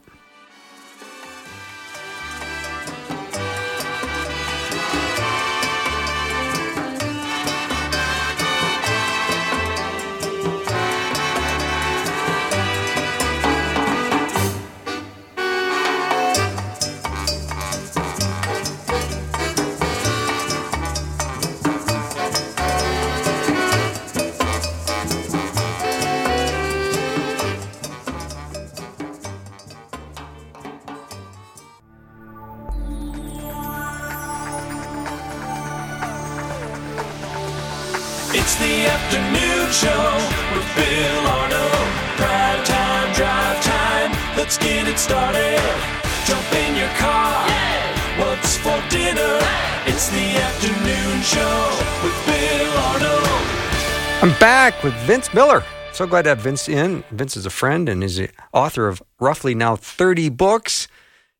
[55.08, 55.64] Vince Miller.
[55.94, 57.02] So glad to have Vince in.
[57.12, 60.86] Vince is a friend and is the author of roughly now 30 books.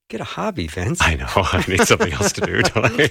[0.09, 1.03] Get a hobby, Vince.
[1.03, 2.63] I know I need something else to do.
[2.63, 3.11] Don't I?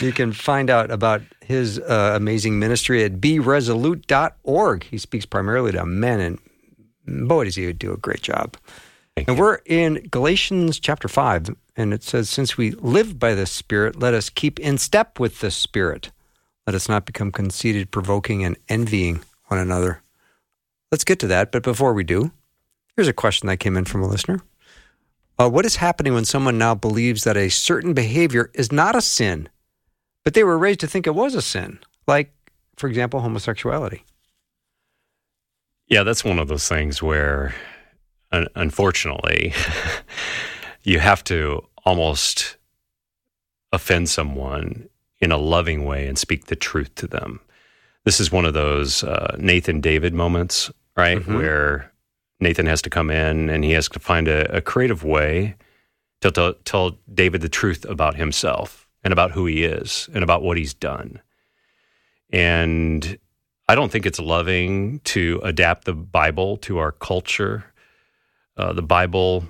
[0.00, 4.84] You can find out about his uh, amazing ministry at beresolute.org.
[4.84, 6.20] He speaks primarily to men,
[7.08, 8.56] and boy, does he do a great job.
[9.16, 9.42] Thank and you.
[9.42, 14.14] we're in Galatians chapter 5, and it says, Since we live by the Spirit, let
[14.14, 16.12] us keep in step with the Spirit.
[16.68, 20.02] Let us not become conceited, provoking, and envying one another.
[20.92, 22.30] Let's get to that, but before we do,
[22.94, 24.42] here's a question that came in from a listener.
[25.38, 29.00] Uh, what is happening when someone now believes that a certain behavior is not a
[29.00, 29.48] sin,
[30.24, 31.78] but they were raised to think it was a sin?
[32.06, 32.34] Like,
[32.76, 34.04] for example, homosexuality.
[35.86, 37.54] Yeah, that's one of those things where,
[38.30, 39.54] un- unfortunately,
[40.82, 42.58] you have to almost
[43.72, 47.40] offend someone in a loving way and speak the truth to them.
[48.04, 51.18] This is one of those uh, Nathan David moments, right?
[51.18, 51.36] Mhm.
[51.36, 51.92] Where
[52.40, 55.56] Nathan has to come in and he has to find a, a creative way
[56.20, 60.42] to tell, tell David the truth about himself and about who he is and about
[60.42, 61.20] what he's done.
[62.30, 63.18] And
[63.68, 67.64] I don't think it's loving to adapt the Bible to our culture.
[68.56, 69.46] Uh, the Bible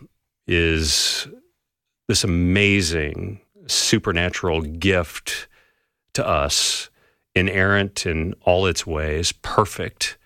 [0.47, 1.29] is
[2.09, 5.48] this amazing supernatural gift
[6.19, 6.91] to us,
[7.37, 10.19] inerrant in all its ways, perfect.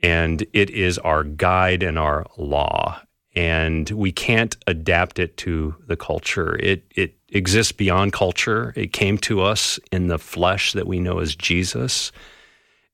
[0.00, 3.02] And it is our guide and our law.
[3.34, 6.56] And we can't adapt it to the culture.
[6.56, 8.72] It, it exists beyond culture.
[8.76, 12.12] It came to us in the flesh that we know as Jesus.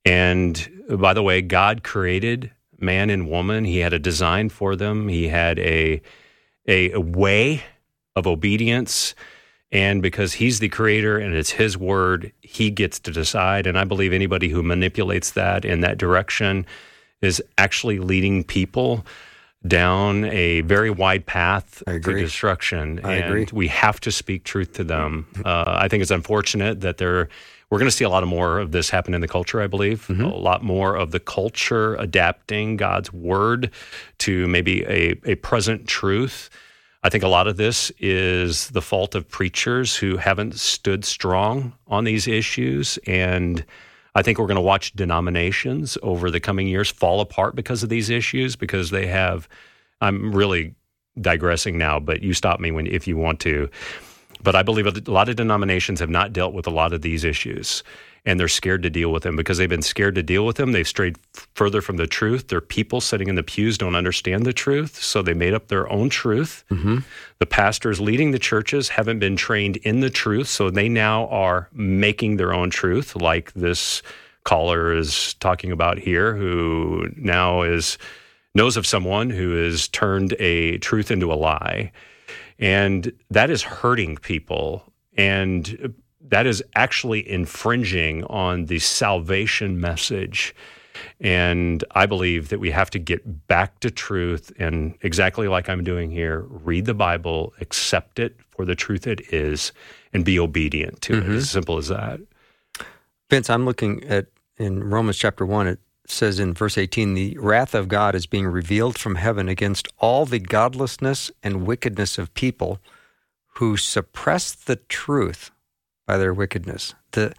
[0.06, 3.66] And by the way, God created man and woman.
[3.66, 5.08] He had a design for them.
[5.08, 6.00] He had a
[6.66, 7.62] a, a way
[8.14, 9.14] of obedience.
[9.76, 13.66] And because he's the creator and it's his word, he gets to decide.
[13.66, 16.64] And I believe anybody who manipulates that in that direction
[17.20, 19.04] is actually leading people
[19.66, 23.00] down a very wide path to destruction.
[23.04, 23.46] I and agree.
[23.52, 25.26] we have to speak truth to them.
[25.44, 27.28] Uh, I think it's unfortunate that they're
[27.68, 29.66] we're going to see a lot of more of this happen in the culture, I
[29.66, 30.06] believe.
[30.06, 30.22] Mm-hmm.
[30.22, 33.70] A lot more of the culture adapting God's word
[34.18, 36.48] to maybe a, a present truth.
[37.02, 41.72] I think a lot of this is the fault of preachers who haven't stood strong
[41.87, 42.98] on these issues.
[43.06, 43.64] And
[44.14, 47.88] I think we're going to watch denominations over the coming years fall apart because of
[47.88, 49.48] these issues, because they have.
[50.00, 50.74] I'm really
[51.20, 53.70] digressing now, but you stop me when if you want to.
[54.42, 57.25] But I believe a lot of denominations have not dealt with a lot of these
[57.25, 57.83] issues.
[58.25, 60.72] And they're scared to deal with them because they've been scared to deal with them.
[60.72, 62.49] They've strayed f- further from the truth.
[62.49, 65.88] Their people sitting in the pews don't understand the truth, so they made up their
[65.92, 66.64] own truth.
[66.72, 66.99] Mm-hmm.
[67.38, 71.68] The pastors leading the churches haven't been trained in the truth, so they now are
[71.72, 74.03] making their own truth, like this
[74.42, 77.96] caller is talking about here, who now is
[78.57, 81.92] knows of someone who has turned a truth into a lie.
[82.58, 84.92] And that is hurting people.
[85.16, 90.54] And that is actually infringing on the salvation message.
[91.20, 95.84] And I believe that we have to get back to truth and exactly like I'm
[95.84, 99.72] doing here, read the Bible, accept it for the truth it is,
[100.12, 101.22] and be obedient to it.
[101.24, 101.36] Mm-hmm.
[101.36, 102.20] As simple as that.
[103.28, 107.74] Vince, I'm looking at in Romans chapter 1, it says in verse 18, the wrath
[107.74, 112.80] of God is being revealed from heaven against all the godlessness and wickedness of people
[113.54, 115.50] who suppress the truth
[116.06, 116.94] by their wickedness.
[117.12, 117.34] The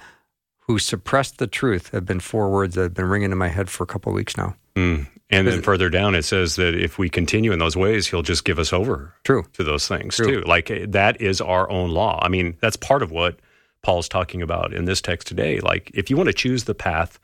[0.61, 3.69] who suppress the truth have been four words that have been ringing in my head
[3.69, 4.53] for a couple of weeks now.
[4.75, 5.07] Mm.
[5.29, 8.45] And then further down, it says that if we continue in those ways, he'll just
[8.45, 9.45] give us over True.
[9.53, 10.41] to those things True.
[10.41, 10.41] too.
[10.41, 12.19] Like eh, that is our own law.
[12.21, 13.39] I mean, that's part of what
[13.81, 15.59] Paul's talking about in this text today.
[15.59, 17.19] Like, if you want to choose the path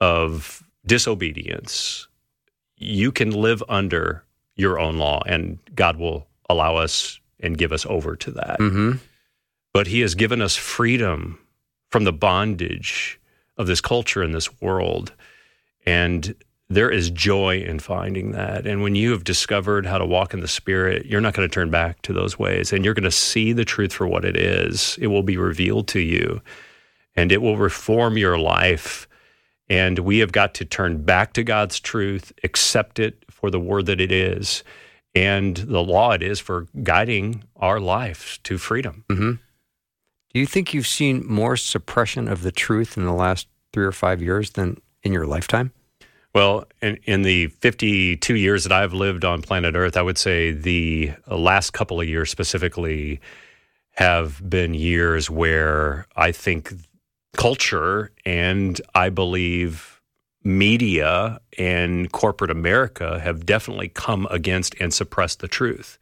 [0.00, 2.08] of disobedience,
[2.76, 7.84] you can live under your own law, and God will allow us and give us
[7.86, 8.58] over to that.
[8.58, 8.92] Mm-hmm.
[9.72, 11.38] But He has given us freedom
[11.90, 13.20] from the bondage
[13.56, 15.12] of this culture and this world.
[15.84, 16.34] And
[16.68, 18.66] there is joy in finding that.
[18.66, 21.52] And when you have discovered how to walk in the Spirit, you're not going to
[21.52, 22.72] turn back to those ways.
[22.72, 24.98] And you're going to see the truth for what it is.
[25.00, 26.40] It will be revealed to you
[27.14, 29.08] and it will reform your life.
[29.68, 33.86] And we have got to turn back to God's truth, accept it for the word
[33.86, 34.62] that it is,
[35.14, 39.04] and the law it is for guiding our life to freedom.
[39.08, 39.32] Mm-hmm.
[40.32, 43.92] Do you think you've seen more suppression of the truth in the last three or
[43.92, 45.72] five years than in your lifetime?
[46.34, 50.50] Well, in, in the 52 years that I've lived on planet Earth, I would say
[50.50, 53.20] the last couple of years specifically
[53.92, 56.74] have been years where I think
[57.34, 60.00] culture and I believe
[60.44, 65.98] media and corporate America have definitely come against and suppressed the truth.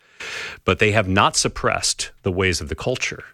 [0.65, 3.25] But they have not suppressed the ways of the culture.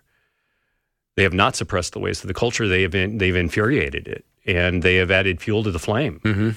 [1.17, 2.69] They have not suppressed the ways of the culture.
[2.69, 6.21] They have been, they've infuriated it and they have added fuel to the flame.
[6.25, 6.51] Mm-hmm.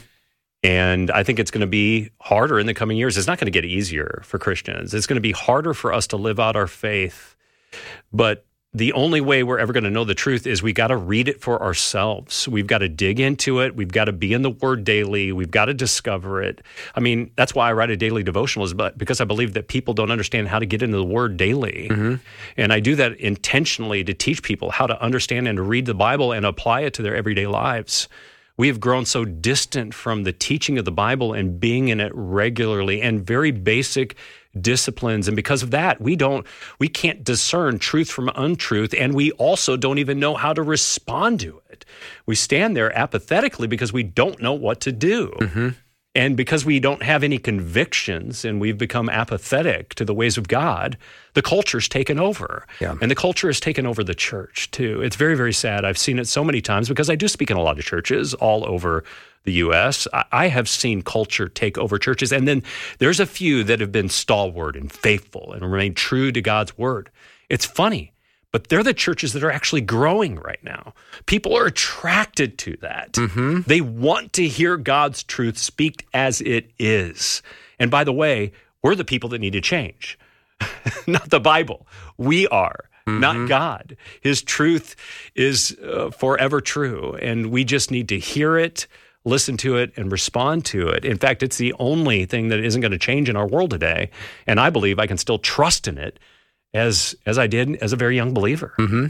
[0.63, 3.17] And I think it's going to be harder in the coming years.
[3.17, 4.93] It's not going to get easier for Christians.
[4.93, 7.35] It's going to be harder for us to live out our faith.
[8.13, 10.97] But the only way we're ever going to know the truth is we got to
[10.97, 12.47] read it for ourselves.
[12.47, 13.75] We've got to dig into it.
[13.75, 15.31] We've got to be in the Word daily.
[15.31, 16.61] We've got to discover it.
[16.95, 19.67] I mean, that's why I write a daily devotional, is but because I believe that
[19.67, 22.15] people don't understand how to get into the Word daily, mm-hmm.
[22.57, 25.93] and I do that intentionally to teach people how to understand and to read the
[25.93, 28.07] Bible and apply it to their everyday lives.
[28.57, 32.11] We have grown so distant from the teaching of the Bible and being in it
[32.13, 34.15] regularly and very basic
[34.59, 35.27] disciplines.
[35.27, 36.45] And because of that we don't
[36.79, 38.93] we can't discern truth from untruth.
[38.97, 41.85] And we also don't even know how to respond to it.
[42.25, 45.33] We stand there apathetically because we don't know what to do.
[45.39, 45.69] Mm-hmm.
[46.15, 50.47] And because we don't have any convictions and we've become apathetic to the ways of
[50.47, 50.97] god
[51.33, 52.95] the culture's taken over yeah.
[53.01, 56.19] and the culture has taken over the church too it's very very sad i've seen
[56.19, 59.03] it so many times because i do speak in a lot of churches all over
[59.43, 60.07] the U.S.
[60.31, 62.63] I have seen culture take over churches, and then
[62.99, 67.09] there's a few that have been stalwart and faithful and remain true to God's word.
[67.49, 68.12] It's funny,
[68.53, 70.93] but they're the churches that are actually growing right now.
[71.25, 73.13] People are attracted to that.
[73.13, 73.61] Mm-hmm.
[73.65, 77.41] They want to hear God's truth speak as it is.
[77.79, 80.19] And by the way, we're the people that need to change,
[81.07, 81.87] not the Bible.
[82.17, 82.85] We are.
[83.05, 83.19] Mm-hmm.
[83.19, 83.97] not God.
[84.21, 84.95] His truth
[85.35, 88.87] is uh, forever true, and we just need to hear it,
[89.25, 91.03] listen to it and respond to it.
[91.03, 94.09] In fact, it's the only thing that isn't going to change in our world today.
[94.47, 96.17] And I believe I can still trust in it
[96.73, 98.73] as as I did as a very young believer.
[98.77, 99.07] Mm-hmm.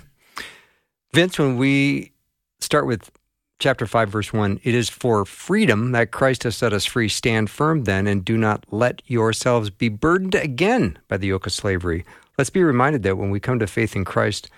[1.13, 2.11] Vince, when we
[2.59, 3.11] start with
[3.59, 7.49] chapter 5 verse 1 it is for freedom that christ has set us free stand
[7.49, 12.03] firm then and do not let yourselves be burdened again by the yoke of slavery
[12.37, 14.49] let's be reminded that when we come to faith in christ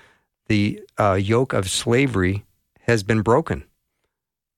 [0.48, 2.46] the uh, yoke of slavery
[2.80, 3.63] has been broken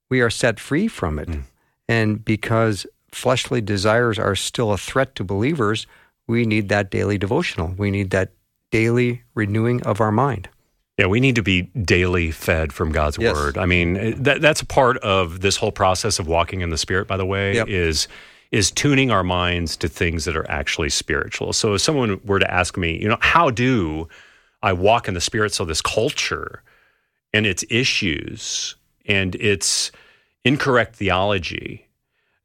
[0.10, 1.28] we are set free from it.
[1.28, 1.44] Mm.
[1.88, 5.88] And because fleshly desires are still a threat to believers,
[6.28, 7.74] we need that daily devotional.
[7.78, 8.32] We need that
[8.72, 10.50] daily renewing of our mind.
[10.98, 13.36] Yeah, we need to be daily fed from God's yes.
[13.36, 13.58] word.
[13.58, 16.78] I mean, eh, that, that's a part of this whole process of walking in the
[16.78, 17.08] Spirit.
[17.08, 17.68] By the way, yep.
[17.68, 18.08] is
[18.50, 21.54] is tuning our minds to things that are actually spiritual.
[21.54, 24.08] So, if someone were to ask me, you know, how do
[24.64, 26.64] I walk in the Spirit so this culture
[27.34, 28.76] and its issues
[29.06, 29.92] and its
[30.44, 31.88] incorrect theology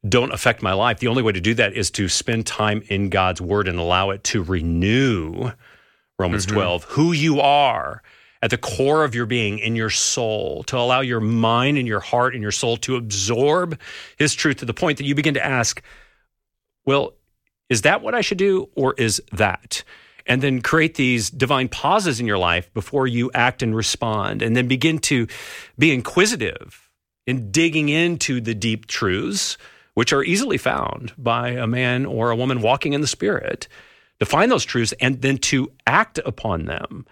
[0.07, 0.99] don't affect my life.
[0.99, 4.09] The only way to do that is to spend time in God's word and allow
[4.09, 5.51] it to renew
[6.19, 6.55] Romans mm-hmm.
[6.55, 8.01] 12, who you are
[8.41, 12.01] at the core of your being, in your soul, to allow your mind and your
[12.01, 13.79] heart and your soul to absorb
[14.17, 15.81] his truth to the point that you begin to ask,
[16.85, 17.13] well,
[17.69, 19.83] is that what I should do or is that?
[20.25, 24.55] And then create these divine pauses in your life before you act and respond, and
[24.55, 25.27] then begin to
[25.79, 26.89] be inquisitive
[27.25, 29.57] in digging into the deep truths,
[29.93, 33.67] which are easily found by a man or a woman walking in the Spirit,
[34.23, 37.05] to find those truths and then to act upon them.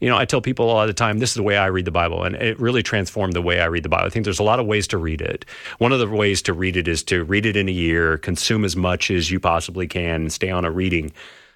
[0.00, 1.90] You know, I tell people all the time, this is the way I read the
[1.90, 4.06] Bible, and it really transformed the way I read the Bible.
[4.06, 5.44] I think there's a lot of ways to read it.
[5.78, 8.64] One of the ways to read it is to read it in a year, consume
[8.64, 11.12] as much as you possibly can, and stay on a reading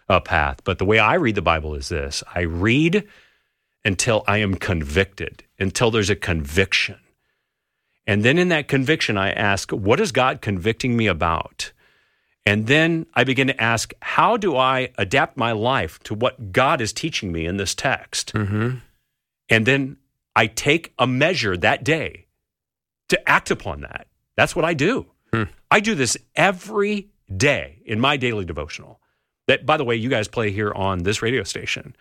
[0.08, 0.64] uh, path.
[0.64, 3.06] But the way I read the Bible is this I read
[3.84, 6.98] until I am convicted, until there's a conviction.
[8.06, 11.72] And then in that conviction, I ask, what is God convicting me about?
[12.44, 16.80] And then I begin to ask, how do I adapt my life to what God
[16.80, 18.32] is teaching me in this text?
[18.34, 18.78] Mm-hmm.
[19.48, 19.96] And then
[20.34, 22.26] I take a measure that day
[23.10, 24.06] to act upon that.
[24.36, 25.06] That's what I do.
[25.32, 25.44] Hmm.
[25.70, 29.00] I do this every day in my daily devotional.
[29.46, 31.94] That, by the way, you guys play here on this radio station.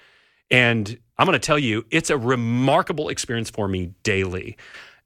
[0.50, 4.58] And I'm going to tell you, it's a remarkable experience for me daily.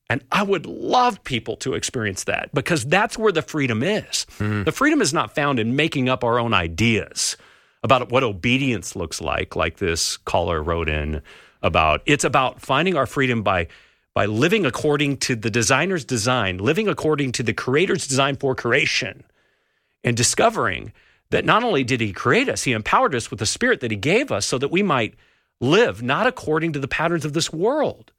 [0.10, 4.28] And I would love people to experience that because that's where the freedom is.
[4.38, 4.64] Mm-hmm.
[4.64, 7.38] The freedom is not found in making up our own ideas
[7.84, 11.22] about what obedience looks like, like this caller wrote in
[11.64, 12.02] about.
[12.06, 13.68] It's about finding our freedom by
[14.14, 19.26] by living according to the designer's design, living according to the creator's design for creation,
[20.06, 20.94] and discovering
[21.32, 23.98] that not only did he create us, he empowered us with the spirit that he
[23.98, 25.16] gave us so that we might
[25.60, 28.12] live not according to the patterns of this world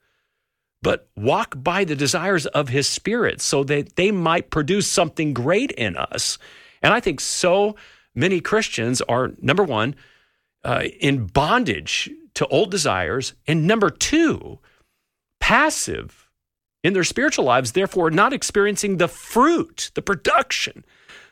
[0.86, 5.72] but walk by the desires of his spirit so that they might produce something great
[5.72, 6.38] in us.
[6.80, 7.74] And I think so
[8.14, 9.96] many Christians are, number one,
[10.62, 14.60] uh, in bondage to old desires, and number two,
[15.40, 16.28] passive
[16.84, 20.84] in their spiritual lives, therefore not experiencing the fruit, the production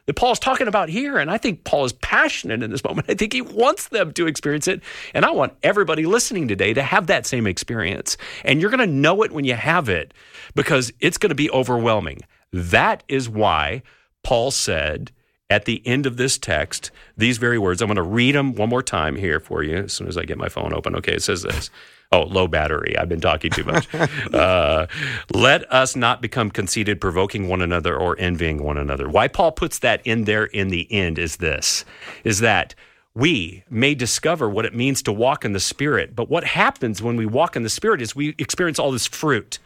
[0.06, 1.18] that Paul's talking about here.
[1.18, 3.08] And I think Paul is passionate in this moment.
[3.08, 4.82] I think he wants them to experience it.
[5.14, 8.16] And I want everybody listening today to have that same experience.
[8.44, 10.12] And you're going to know it when you have it
[10.54, 12.20] because it's going to be overwhelming.
[12.52, 13.82] That is why
[14.22, 15.10] Paul said
[15.50, 17.82] at the end of this text, these very words.
[17.82, 20.24] I'm going to read them one more time here for you as soon as I
[20.24, 20.96] get my phone open.
[20.96, 21.70] Okay, it says this.
[22.14, 22.96] Oh, low battery.
[22.96, 23.92] I've been talking too much.
[24.34, 24.86] uh,
[25.32, 29.08] Let us not become conceited, provoking one another or envying one another.
[29.08, 31.84] Why Paul puts that in there in the end is this:
[32.22, 32.76] is that
[33.14, 36.16] we may discover what it means to walk in the Spirit.
[36.16, 39.60] But what happens when we walk in the Spirit is we experience all this fruit.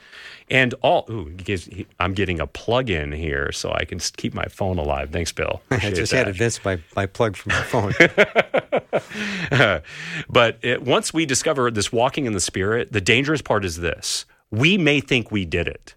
[0.51, 1.35] And all, ooh,
[1.99, 5.11] I'm getting a plug in here so I can keep my phone alive.
[5.11, 5.63] Thanks, Bill.
[5.71, 6.21] I just that.
[6.21, 7.93] added this by, by plug from my phone.
[10.31, 14.27] but it, once we discover this walking in the Spirit, the dangerous part is this
[14.51, 15.95] we may think we did it,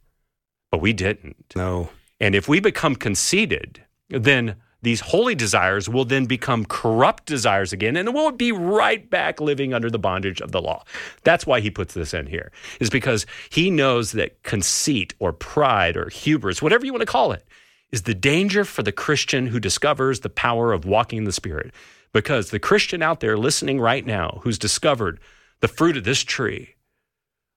[0.69, 1.53] but we didn't.
[1.55, 1.89] No.
[2.19, 7.95] And if we become conceited, then these holy desires will then become corrupt desires again,
[7.95, 10.83] and we'll be right back living under the bondage of the law.
[11.23, 15.95] That's why he puts this in here, is because he knows that conceit or pride
[15.97, 17.45] or hubris, whatever you want to call it,
[17.91, 21.71] is the danger for the Christian who discovers the power of walking in the Spirit.
[22.13, 25.19] Because the Christian out there listening right now who's discovered
[25.61, 26.75] the fruit of this tree,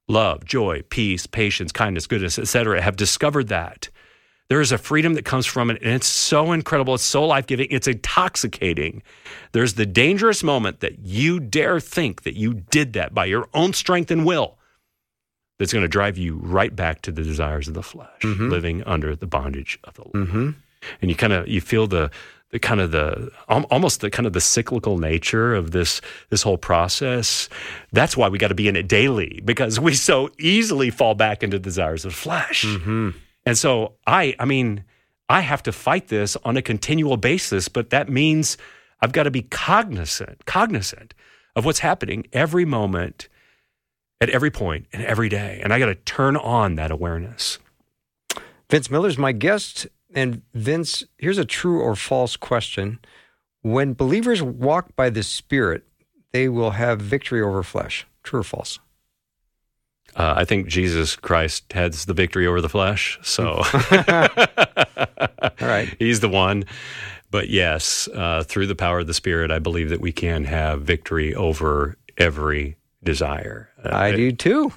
[0.06, 3.88] love, joy, peace, patience, kindness, goodness, etc., have discovered that
[4.54, 6.94] there is a freedom that comes from it, and it's so incredible.
[6.94, 7.66] It's so life giving.
[7.72, 9.02] It's intoxicating.
[9.50, 13.72] There's the dangerous moment that you dare think that you did that by your own
[13.72, 14.56] strength and will
[15.58, 18.48] that's going to drive you right back to the desires of the flesh, mm-hmm.
[18.48, 20.10] living under the bondage of the law.
[20.12, 20.50] Mm-hmm.
[21.02, 22.12] And you kind of you feel the
[22.50, 26.00] the kind of the almost the kind of the cyclical nature of this
[26.30, 27.48] this whole process.
[27.90, 31.42] That's why we got to be in it daily because we so easily fall back
[31.42, 32.64] into desires of flesh.
[32.64, 33.10] Mm-hmm.
[33.46, 34.84] And so I, I mean,
[35.28, 38.56] I have to fight this on a continual basis, but that means
[39.00, 41.14] I've got to be cognizant, cognizant
[41.56, 43.28] of what's happening every moment,
[44.20, 45.60] at every point, and every day.
[45.62, 47.58] And I got to turn on that awareness.
[48.70, 49.86] Vince Miller's my guest.
[50.14, 52.98] And Vince, here's a true or false question.
[53.62, 55.84] When believers walk by the Spirit,
[56.32, 58.06] they will have victory over flesh.
[58.22, 58.78] True or false?
[60.16, 63.18] Uh, I think Jesus Christ has the victory over the flesh.
[63.22, 66.64] So, all right, he's the one.
[67.30, 70.82] But yes, uh, through the power of the Spirit, I believe that we can have
[70.82, 73.70] victory over every desire.
[73.84, 74.72] Uh, I do too.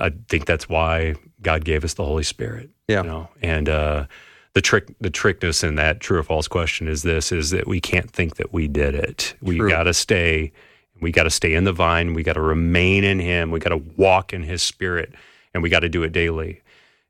[0.00, 2.70] I think that's why God gave us the Holy Spirit.
[2.88, 3.02] Yeah.
[3.02, 3.28] You know?
[3.42, 4.06] And uh,
[4.54, 7.80] the trick, the trickness in that true or false question is this: is that we
[7.80, 9.36] can't think that we did it.
[9.40, 10.52] We got to stay
[11.00, 12.14] we got to stay in the vine.
[12.14, 13.50] We got to remain in Him.
[13.50, 15.14] We got to walk in His Spirit,
[15.54, 16.62] and we got to do it daily.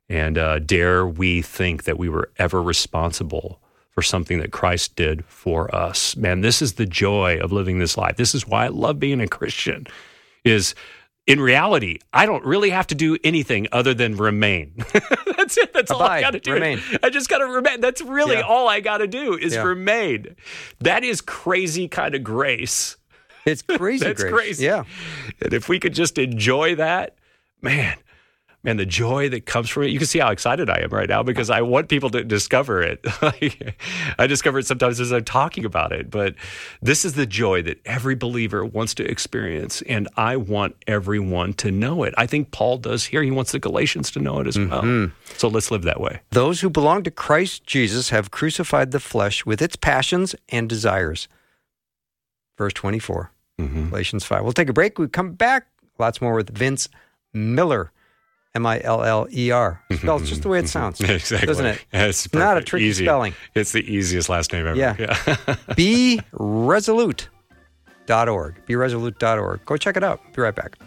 [0.07, 3.59] And uh, dare we think that we were ever responsible
[3.99, 6.15] for something that Christ did for us?
[6.15, 8.15] Man, this is the joy of living this life.
[8.15, 9.87] This is why I love being a Christian.
[10.45, 10.73] Is
[11.27, 14.73] in reality, I don't really have to do anything other than remain.
[15.37, 15.73] That's it.
[15.73, 16.53] That's Abide, all I got to do.
[16.53, 16.81] Remain.
[17.03, 17.81] I just got to remain.
[17.81, 18.43] That's really yeah.
[18.43, 19.63] all I got to do is yeah.
[19.63, 20.35] remain.
[20.79, 22.95] That is crazy kind of grace
[23.45, 24.05] it's crazy.
[24.05, 24.33] That's grace.
[24.33, 24.65] crazy.
[24.65, 24.83] Yeah.
[25.41, 27.15] And if we could just enjoy that,
[27.61, 27.97] man,
[28.63, 29.87] man, the joy that comes from it.
[29.87, 32.81] You can see how excited I am right now because I want people to discover
[32.81, 32.99] it.
[34.19, 36.35] I discover it sometimes as I'm talking about it, but
[36.81, 39.81] this is the joy that every believer wants to experience.
[39.83, 42.13] And I want everyone to know it.
[42.17, 43.23] I think Paul does here.
[43.23, 44.69] He wants the Galatians to know it as mm-hmm.
[44.69, 45.11] well.
[45.37, 46.21] So let's live that way.
[46.31, 51.27] Those who belong to Christ Jesus have crucified the flesh with its passions and desires.
[52.59, 53.31] Verse 24.
[53.59, 53.89] Mm-hmm.
[53.89, 54.43] Galatians 5.
[54.43, 54.99] We'll take a break.
[54.99, 55.65] We come back.
[55.97, 56.89] Lots more with Vince
[57.33, 57.91] Miller.
[58.53, 59.81] M I L L E R.
[59.93, 60.99] Spelled just the way it sounds.
[61.09, 61.47] exactly.
[61.47, 61.85] Doesn't it?
[61.93, 63.05] it's not a tricky Easy.
[63.05, 63.33] spelling.
[63.55, 64.77] It's the easiest last name ever.
[64.77, 64.95] Yeah.
[64.99, 65.55] yeah.
[65.75, 67.29] Be resolute.org.
[68.65, 69.65] Be resolute.org.
[69.65, 70.21] Go check it out.
[70.33, 70.77] Be right back.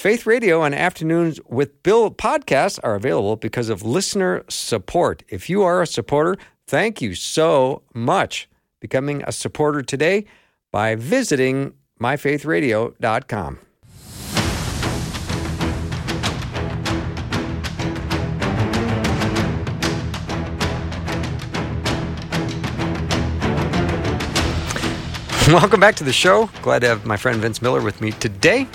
[0.00, 5.22] Faith Radio and Afternoons with Bill podcasts are available because of listener support.
[5.28, 8.48] If you are a supporter, thank you so much.
[8.80, 10.24] Becoming a supporter today
[10.72, 13.58] by visiting myfaithradio.com.
[25.46, 26.48] Welcome back to the show.
[26.62, 28.66] Glad to have my friend Vince Miller with me today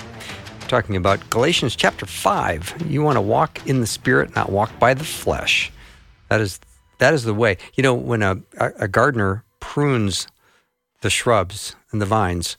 [0.67, 2.85] talking about Galatians chapter 5.
[2.87, 5.71] You want to walk in the spirit, not walk by the flesh.
[6.29, 6.59] That is
[6.99, 7.57] that is the way.
[7.75, 10.27] You know, when a, a gardener prunes
[11.01, 12.57] the shrubs and the vines,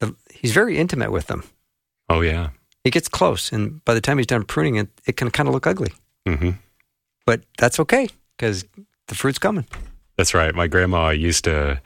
[0.00, 1.44] the, he's very intimate with them.
[2.08, 2.50] Oh, yeah.
[2.84, 5.54] He gets close, and by the time he's done pruning it, it can kind of
[5.54, 5.92] look ugly.
[6.26, 6.50] Mm-hmm.
[7.24, 8.64] But that's okay because
[9.08, 9.66] the fruit's coming.
[10.16, 10.54] That's right.
[10.54, 11.80] My grandma used to,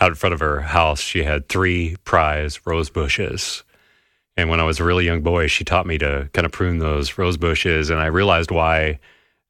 [0.00, 3.62] out in front of her house, she had three prize rose bushes
[4.40, 6.78] And when I was a really young boy, she taught me to kind of prune
[6.78, 7.90] those rose bushes.
[7.90, 8.98] And I realized why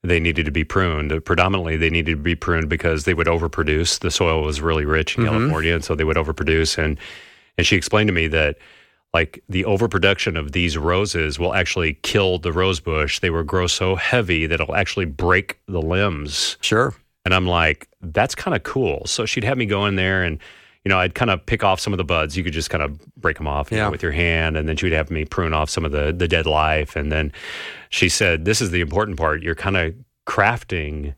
[0.03, 1.25] they needed to be pruned.
[1.25, 4.01] Predominantly, they needed to be pruned because they would overproduce.
[4.01, 5.33] The soil was really rich in mm-hmm.
[5.33, 6.77] California, and so they would overproduce.
[6.77, 6.99] And
[7.57, 8.57] and she explained to me that
[9.13, 13.19] like the overproduction of these roses will actually kill the rose bush.
[13.19, 16.57] They will grow so heavy that it'll actually break the limbs.
[16.61, 16.95] Sure.
[17.25, 19.07] And I'm like, that's kind of cool.
[19.07, 20.39] So she'd have me go in there and,
[20.85, 22.37] you know, I'd kind of pick off some of the buds.
[22.37, 24.57] You could just kind of break them off you know, with your hand.
[24.57, 26.97] And then she would have me prune off some of the, the dead life.
[26.97, 27.33] And then
[27.91, 29.43] she said, this is the important part.
[29.43, 29.95] You're kind of
[30.27, 31.15] crafting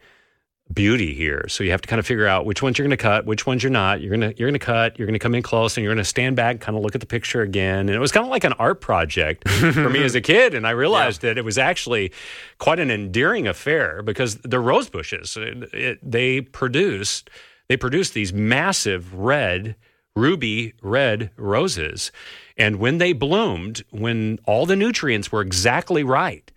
[0.73, 1.47] beauty here.
[1.49, 3.47] So you have to kind of figure out which ones you're going to cut, which
[3.47, 4.01] ones you're not.
[4.01, 5.93] You're going to you're going to cut, you're going to come in close and you're
[5.93, 7.81] going to stand back, kind of look at the picture again.
[7.81, 10.67] And it was kind of like an art project for me as a kid and
[10.67, 12.13] I realized that it was actually
[12.59, 17.29] quite an endearing affair because the rose bushes it, it, they produced
[17.73, 19.77] they produced these massive red
[20.15, 22.13] ruby red roses.
[22.59, 26.53] And when they bloomed when all the nutrients were exactly right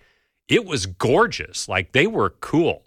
[0.47, 1.67] it was gorgeous.
[1.67, 2.83] Like they were cool.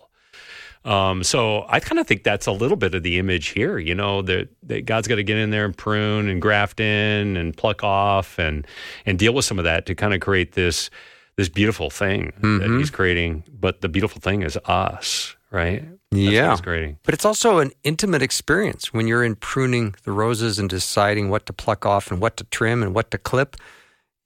[0.84, 3.94] Um, so I kind of think that's a little bit of the image here, you
[3.94, 7.56] know, that, that God's got to get in there and prune and graft in and
[7.56, 8.66] pluck off and
[9.04, 10.88] and deal with some of that to kind of create this
[11.36, 13.44] this beautiful thing that He's creating.
[13.58, 15.82] But the beautiful thing is us, right?
[16.10, 16.56] That's Yeah.
[16.56, 16.98] Creating.
[17.02, 21.46] But it's also an intimate experience when you're in pruning the roses and deciding what
[21.46, 23.56] to pluck off and what to trim and what to clip.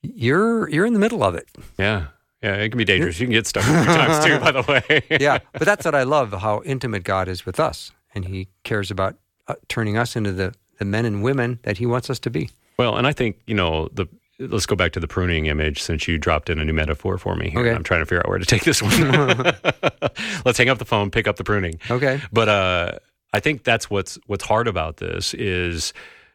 [0.02, 1.48] You're you're in the middle of it.
[1.78, 2.06] Yeah,
[2.42, 3.20] yeah, it can be dangerous.
[3.20, 5.02] You can get stuck a few times too, by the way.
[5.20, 8.90] Yeah, but that's what I love how intimate God is with us, and He cares
[8.90, 9.16] about
[9.46, 12.50] uh, turning us into the the men and women that He wants us to be.
[12.78, 14.06] Well, and I think you know the.
[14.50, 17.36] Let's go back to the pruning image since you dropped in a new metaphor for
[17.36, 17.50] me.
[17.50, 17.60] Here.
[17.60, 17.70] Okay.
[17.70, 18.92] I'm trying to figure out where to take this one.
[20.44, 21.78] Let's hang up the phone, pick up the pruning.
[21.90, 22.20] Okay.
[22.32, 22.92] But uh,
[23.32, 25.92] I think that's what's what's hard about this is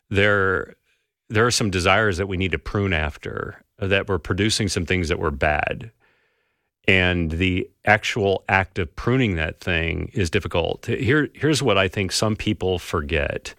[0.10, 0.76] there
[1.30, 5.10] there are some desires that we need to prune after that were producing some things
[5.10, 5.91] that were bad.
[6.88, 10.86] And the actual act of pruning that thing is difficult.
[10.86, 13.53] Here, here's what I think some people forget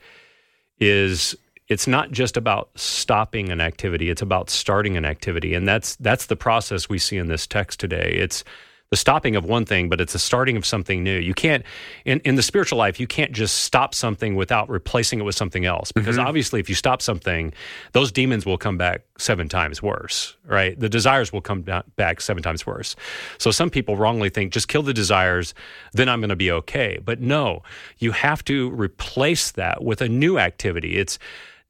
[0.80, 1.36] is
[1.68, 5.54] it's not just about stopping an activity it's about starting an activity.
[5.54, 8.14] And that's that's the process we see in this text today.
[8.14, 8.44] It's
[8.90, 11.18] the stopping of one thing but it's the starting of something new.
[11.18, 11.62] You can't
[12.06, 15.66] in, in the spiritual life you can't just stop something without replacing it with something
[15.66, 15.92] else.
[15.92, 16.26] Because mm-hmm.
[16.26, 17.52] obviously if you stop something
[17.92, 20.78] those demons will come back seven times worse right?
[20.80, 21.62] The desires will come
[21.96, 22.96] back seven times worse.
[23.36, 25.52] So some people wrongly think just kill the desires
[25.92, 26.98] then i'm going to be okay.
[27.04, 27.62] But no
[27.98, 30.96] you have to replace that with a new activity.
[30.96, 31.18] It's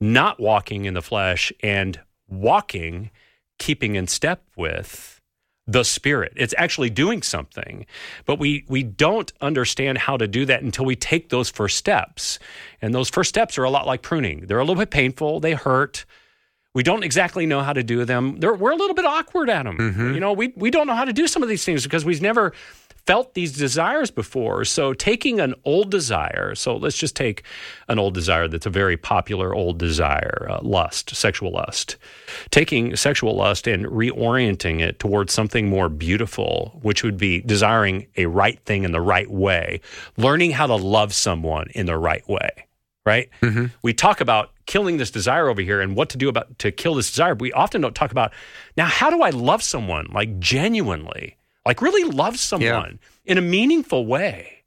[0.00, 3.10] not walking in the flesh and walking,
[3.58, 5.20] keeping in step with
[5.66, 6.32] the spirit.
[6.34, 7.84] It's actually doing something.
[8.24, 12.38] But we we don't understand how to do that until we take those first steps.
[12.80, 14.46] And those first steps are a lot like pruning.
[14.46, 16.06] They're a little bit painful, they hurt.
[16.74, 18.38] We don't exactly know how to do them.
[18.38, 19.78] They're, we're a little bit awkward at them.
[19.78, 20.14] Mm-hmm.
[20.14, 22.22] You know, we, we don't know how to do some of these things because we've
[22.22, 22.52] never
[23.08, 24.66] felt these desires before.
[24.66, 27.42] So taking an old desire, so let's just take
[27.88, 31.96] an old desire that's a very popular old desire, uh, lust, sexual lust.
[32.50, 38.26] Taking sexual lust and reorienting it towards something more beautiful, which would be desiring a
[38.26, 39.80] right thing in the right way,
[40.18, 42.50] learning how to love someone in the right way
[43.06, 43.30] right?
[43.80, 46.94] We talk about killing this desire over here and what to do about to kill
[46.94, 47.34] this desire.
[47.34, 48.34] But we often don't talk about
[48.76, 51.37] now how do I love someone like genuinely,
[51.68, 54.64] like really love someone in a meaningful way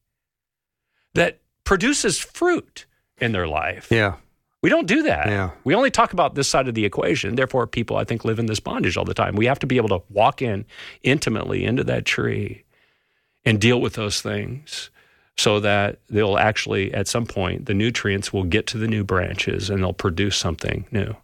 [1.15, 2.85] that produces fruit
[3.17, 3.87] in their life.
[3.89, 4.17] Yeah.
[4.61, 5.27] We don't do that.
[5.27, 5.49] Yeah.
[5.63, 7.35] We only talk about this side of the equation.
[7.35, 9.35] Therefore, people I think live in this bondage all the time.
[9.35, 10.63] We have to be able to walk in
[11.01, 12.65] intimately into that tree
[13.43, 14.91] and deal with those things
[15.35, 19.71] so that they'll actually at some point the nutrients will get to the new branches
[19.71, 21.15] and they'll produce something new.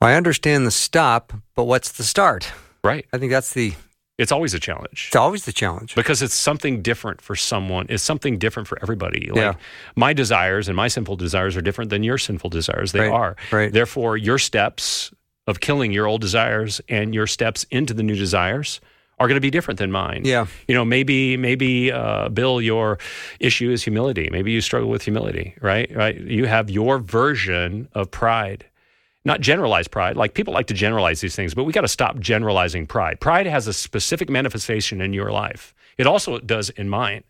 [0.00, 2.52] I understand the stop, but what's the start?
[2.84, 3.06] Right.
[3.12, 3.74] I think that's the
[4.18, 5.06] It's always a challenge.
[5.08, 5.94] it's always the challenge.
[5.94, 7.86] because it's something different for someone.
[7.90, 9.28] It's something different for everybody.
[9.28, 9.54] Like Yeah.
[9.94, 12.92] my desires and my sinful desires are different than your sinful desires.
[12.92, 13.36] They Right, are.
[13.52, 13.70] right.
[13.72, 15.12] Therefore, your steps
[15.46, 18.80] of killing your old desires and your steps into the new desires
[19.18, 20.22] are going to be different than mine.
[20.24, 20.46] Yeah.
[20.66, 22.98] You know, maybe maybe uh, Bill, your
[23.38, 24.28] issue is humility.
[24.32, 25.90] Maybe you struggle with humility, right?
[25.94, 26.18] Right.
[26.20, 28.64] You have your version of pride
[29.26, 30.16] not generalized pride.
[30.16, 33.20] Like people like to generalize these things, but we got to stop generalizing pride.
[33.20, 35.74] Pride has a specific manifestation in your life.
[35.98, 37.24] It also does in mine.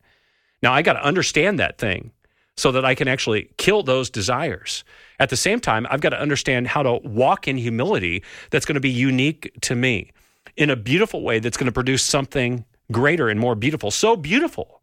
[0.62, 2.12] Now I got to understand that thing
[2.56, 4.84] so that I can actually kill those desires.
[5.18, 8.74] At the same time, I've got to understand how to walk in humility that's going
[8.74, 10.12] to be unique to me
[10.56, 13.90] in a beautiful way that's going to produce something greater and more beautiful.
[13.90, 14.82] So beautiful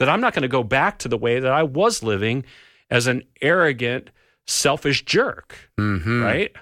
[0.00, 2.44] that I'm not going to go back to the way that I was living
[2.90, 4.10] as an arrogant,
[4.50, 6.22] selfish jerk Mm-hmm.
[6.22, 6.52] right?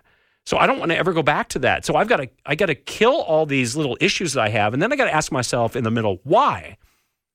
[0.45, 1.84] So I don't want to ever go back to that.
[1.84, 4.72] So I've got to I got to kill all these little issues that I have
[4.72, 6.78] and then I got to ask myself in the middle why?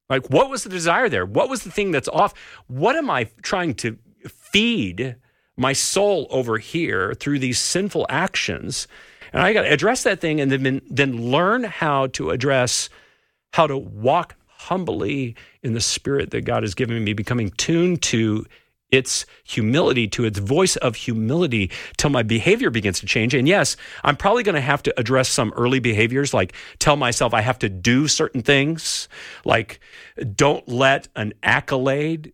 [0.09, 1.25] Like what was the desire there?
[1.25, 2.33] What was the thing that's off?
[2.67, 3.97] What am I trying to
[4.27, 5.15] feed
[5.57, 8.87] my soul over here through these sinful actions?
[9.31, 12.89] And I got to address that thing and then then learn how to address
[13.53, 18.45] how to walk humbly in the spirit that God has given me, becoming tuned to
[18.93, 23.33] its humility, to its voice of humility, till my behavior begins to change.
[23.33, 27.33] And yes, I'm probably going to have to address some early behaviors, like tell myself
[27.33, 29.09] I have to do certain things,
[29.43, 29.79] like
[30.35, 32.33] don't let an accolade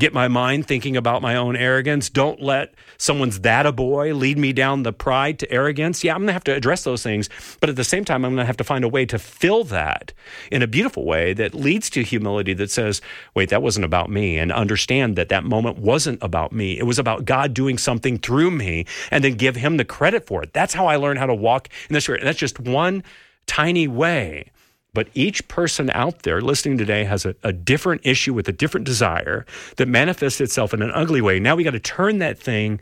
[0.00, 2.08] get my mind thinking about my own arrogance.
[2.08, 6.04] Don't let someone's that a boy lead me down the pride to arrogance.
[6.04, 7.28] Yeah, I'm going to have to address those things.
[7.58, 9.64] But at the same time, I'm going to have to find a way to fill
[9.64, 10.12] that
[10.52, 13.00] in a beautiful way that leads to humility that says,
[13.34, 14.38] wait, that wasn't about me.
[14.38, 16.78] And understand that that moment wasn't about me.
[16.78, 20.44] It was about God doing something through me and then give him the credit for
[20.44, 20.52] it.
[20.52, 22.20] That's how I learned how to walk in the spirit.
[22.20, 23.02] And that's just one
[23.46, 24.52] tiny way
[24.94, 28.86] but each person out there listening today has a, a, different issue with a different
[28.86, 29.44] desire
[29.76, 31.38] that manifests itself in an ugly way.
[31.38, 32.80] Now we got to turn that thing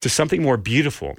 [0.00, 1.16] to something more beautiful.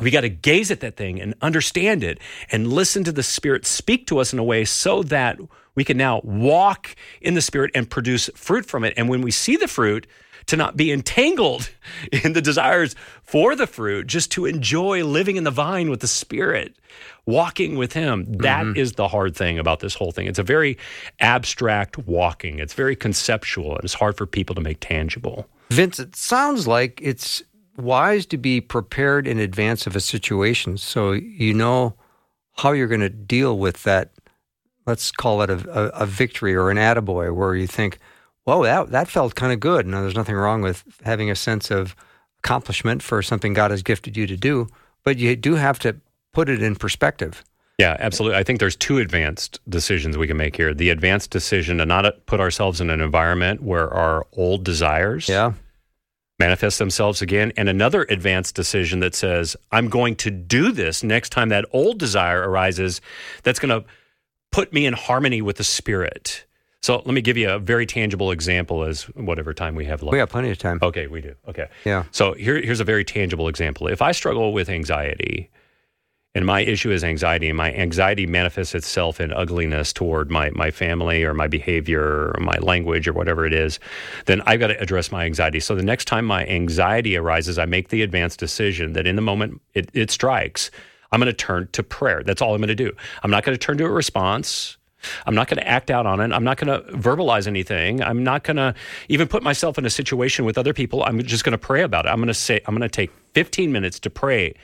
[0.00, 2.18] We got to gaze at that thing and understand it
[2.50, 5.38] and listen to the Spirit speak to us in a way so that
[5.74, 8.94] we can now walk in the Spirit and produce fruit from it.
[8.96, 10.06] And when we see the fruit,
[10.46, 11.70] to not be entangled
[12.24, 16.08] in the desires for the fruit, just to enjoy living in the vine with the
[16.08, 16.76] Spirit,
[17.26, 18.24] walking with Him.
[18.38, 18.76] That mm-hmm.
[18.76, 20.26] is the hard thing about this whole thing.
[20.26, 20.78] It's a very
[21.20, 25.48] abstract walking, it's very conceptual, and it's hard for people to make tangible.
[25.70, 27.42] Vince, it sounds like it's
[27.76, 31.94] wise to be prepared in advance of a situation so you know
[32.56, 34.10] how you're going to deal with that.
[34.86, 37.98] Let's call it a, a, a victory or an attaboy where you think,
[38.44, 39.86] whoa, that, that felt kind of good.
[39.86, 41.94] Now, there's nothing wrong with having a sense of
[42.40, 44.66] accomplishment for something God has gifted you to do,
[45.04, 45.96] but you do have to
[46.32, 47.44] put it in perspective.
[47.78, 48.38] Yeah, absolutely.
[48.38, 50.74] I think there's two advanced decisions we can make here.
[50.74, 55.54] The advanced decision to not put ourselves in an environment where our old desires yeah.
[56.38, 61.30] manifest themselves again, and another advanced decision that says, I'm going to do this next
[61.30, 63.00] time that old desire arises
[63.42, 63.88] that's going to
[64.52, 66.44] put me in harmony with the spirit.
[66.82, 70.12] So let me give you a very tangible example as whatever time we have left.
[70.12, 70.78] We have plenty of time.
[70.82, 71.34] Okay, we do.
[71.48, 71.68] Okay.
[71.84, 72.04] Yeah.
[72.10, 73.86] So here, here's a very tangible example.
[73.86, 75.48] If I struggle with anxiety,
[76.34, 80.70] and my issue is anxiety, and my anxiety manifests itself in ugliness toward my, my
[80.70, 83.78] family or my behavior or my language or whatever it is,
[84.24, 85.60] then I've got to address my anxiety.
[85.60, 89.22] So the next time my anxiety arises, I make the advanced decision that in the
[89.22, 90.70] moment it, it strikes,
[91.10, 92.22] I'm going to turn to prayer.
[92.22, 92.92] That's all I'm going to do.
[93.22, 94.78] I'm not going to turn to a response.
[95.26, 96.32] I'm not going to act out on it.
[96.32, 98.02] I'm not going to verbalize anything.
[98.02, 98.74] I'm not going to
[99.08, 101.04] even put myself in a situation with other people.
[101.04, 102.08] I'm just going to pray about it.
[102.08, 104.54] I'm going to say, I'm going to take 15 minutes to pray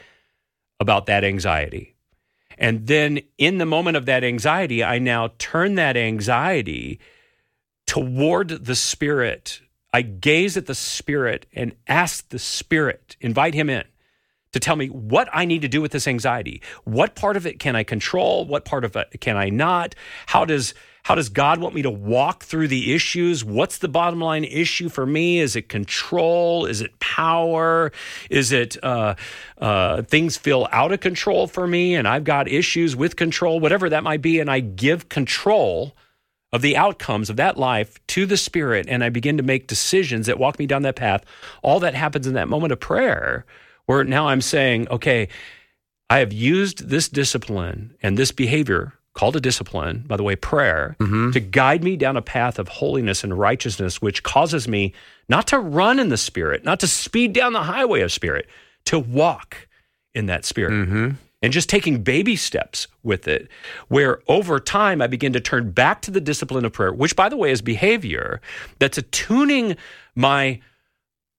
[0.80, 1.94] about that anxiety.
[2.58, 6.98] And then in the moment of that anxiety, I now turn that anxiety
[7.86, 9.60] toward the Spirit.
[9.92, 13.84] I gaze at the Spirit and ask the Spirit, invite Him in
[14.52, 16.62] to tell me what I need to do with this anxiety.
[16.84, 18.44] What part of it can I control?
[18.44, 19.94] What part of it can I not?
[20.26, 20.74] How does
[21.04, 23.44] how does God want me to walk through the issues?
[23.44, 25.40] What's the bottom line issue for me?
[25.40, 26.66] Is it control?
[26.66, 27.92] Is it power?
[28.30, 29.14] Is it uh,
[29.58, 33.88] uh, things feel out of control for me and I've got issues with control, whatever
[33.88, 35.96] that might be, and I give control
[36.52, 40.26] of the outcomes of that life to the Spirit and I begin to make decisions
[40.26, 41.24] that walk me down that path.
[41.62, 43.44] All that happens in that moment of prayer
[43.86, 45.28] where now I'm saying, okay,
[46.10, 50.94] I have used this discipline and this behavior called a discipline, by the way, prayer,
[51.00, 51.32] mm-hmm.
[51.32, 54.94] to guide me down a path of holiness and righteousness, which causes me
[55.28, 58.46] not to run in the spirit, not to speed down the highway of spirit,
[58.84, 59.66] to walk
[60.14, 60.70] in that spirit.
[60.70, 61.10] Mm-hmm.
[61.42, 63.48] And just taking baby steps with it,
[63.88, 67.28] where over time I begin to turn back to the discipline of prayer, which, by
[67.28, 68.40] the way, is behavior
[68.78, 69.76] that's attuning
[70.14, 70.60] my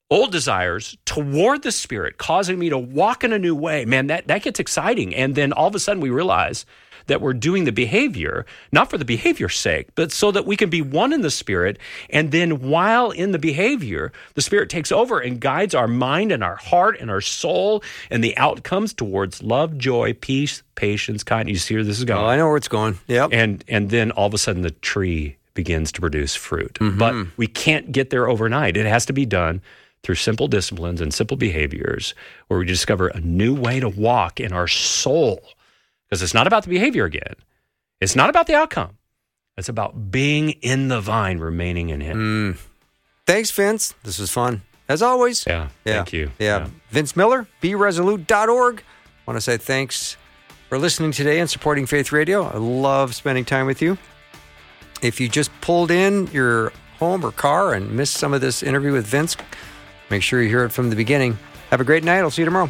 [0.10, 4.28] old desires toward the spirit, causing me to walk in a new way, man, that,
[4.28, 5.16] that gets exciting.
[5.16, 6.66] And then all of a sudden we realize
[7.10, 10.70] that we're doing the behavior, not for the behavior's sake, but so that we can
[10.70, 11.78] be one in the spirit.
[12.10, 16.44] And then while in the behavior, the spirit takes over and guides our mind and
[16.44, 21.54] our heart and our soul and the outcomes towards love, joy, peace, patience, kindness.
[21.54, 22.24] You see where this is going?
[22.24, 22.98] Oh, I know where it's going.
[23.08, 23.30] Yep.
[23.34, 26.76] And and then all of a sudden the tree begins to produce fruit.
[26.76, 26.98] Mm-hmm.
[26.98, 28.78] But we can't get there overnight.
[28.78, 29.62] It has to be done
[30.04, 32.14] through simple disciplines and simple behaviors
[32.48, 35.42] where we discover a new way to walk in our soul.
[36.10, 37.36] Because it's not about the behavior again,
[38.02, 38.98] it's not about the outcome.
[39.58, 42.54] It's about being in the vine, remaining in Him.
[42.56, 42.60] Mm.
[43.26, 43.94] Thanks, Vince.
[44.04, 44.62] This was fun.
[44.88, 45.46] as always.
[45.46, 45.68] Yeah.
[45.86, 45.96] Yeah.
[45.96, 46.32] Thank you.
[46.40, 46.68] Yeah.
[46.90, 48.80] Vince Miller, beresolute.org.
[48.80, 48.84] I
[49.32, 50.18] want to say thanks
[50.70, 52.44] for listening today and supporting Faith Radio.
[52.44, 53.98] I love spending time with you.
[55.02, 58.92] If you just pulled in your home or car and missed some of this interview
[58.94, 59.38] with Vince,
[60.10, 61.38] make sure you hear it from the beginning.
[61.70, 62.20] Have a great night.
[62.20, 62.70] I'll see you tomorrow.